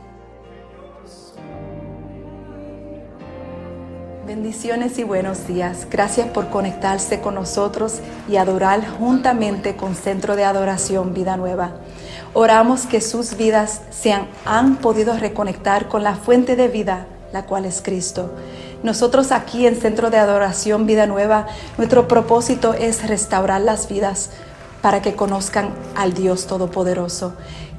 [4.30, 5.88] Bendiciones y buenos días.
[5.90, 11.72] Gracias por conectarse con nosotros y adorar juntamente con Centro de Adoración Vida Nueva.
[12.32, 17.64] Oramos que sus vidas se han, podido reconectar con la fuente de vida, la cual
[17.64, 18.30] es Cristo.
[18.84, 24.30] Nosotros aquí en Centro de Adoración Vida Nueva, nuestro propósito es restaurar las vidas
[24.80, 27.34] para que conozcan al Dios Todopoderoso,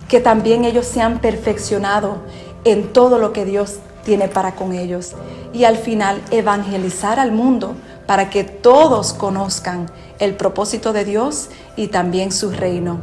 [0.10, 2.18] que también ellos se han perfeccionado
[2.64, 5.14] en todo lo que Dios tiene para con ellos
[5.54, 9.90] y al final evangelizar al mundo para que todos conozcan
[10.20, 13.00] el propósito de Dios y también su reino.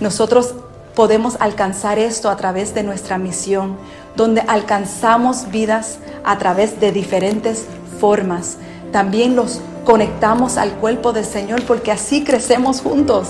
[0.00, 0.54] Nosotros
[0.94, 3.76] podemos alcanzar esto a través de nuestra misión
[4.16, 7.66] donde alcanzamos vidas a través de diferentes
[8.00, 8.56] formas.
[8.92, 13.28] También los conectamos al cuerpo del Señor porque así crecemos juntos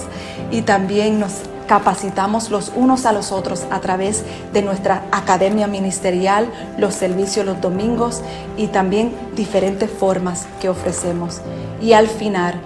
[0.51, 1.33] y también nos
[1.71, 7.61] capacitamos los unos a los otros a través de nuestra academia ministerial, los servicios los
[7.61, 8.23] domingos
[8.57, 11.41] y también diferentes formas que ofrecemos.
[11.81, 12.61] Y al final,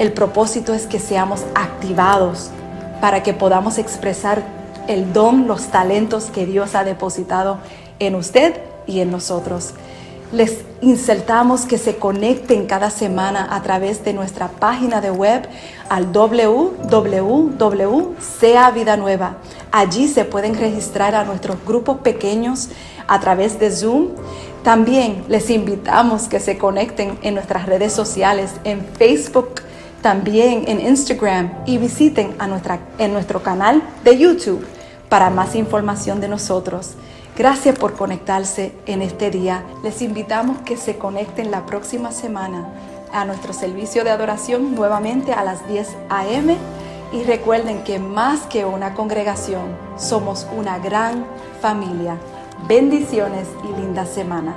[0.00, 2.50] el propósito es que seamos activados
[3.00, 4.42] para que podamos expresar
[4.88, 7.58] el don, los talentos que Dios ha depositado
[8.00, 9.74] en usted y en nosotros.
[10.30, 15.48] Les insertamos que se conecten cada semana a través de nuestra página de web
[15.88, 16.70] al www.sea
[18.72, 19.38] Vida Nueva.
[19.72, 22.68] Allí se pueden registrar a nuestros grupos pequeños
[23.06, 24.08] a través de Zoom.
[24.62, 29.62] También les invitamos que se conecten en nuestras redes sociales, en Facebook,
[30.02, 34.66] también en Instagram y visiten a nuestra, en nuestro canal de YouTube
[35.08, 36.96] para más información de nosotros.
[37.38, 39.62] Gracias por conectarse en este día.
[39.84, 42.68] Les invitamos que se conecten la próxima semana
[43.12, 46.56] a nuestro servicio de adoración nuevamente a las 10 a.m.
[47.12, 51.24] Y recuerden que más que una congregación, somos una gran
[51.62, 52.16] familia.
[52.66, 54.56] Bendiciones y linda semana.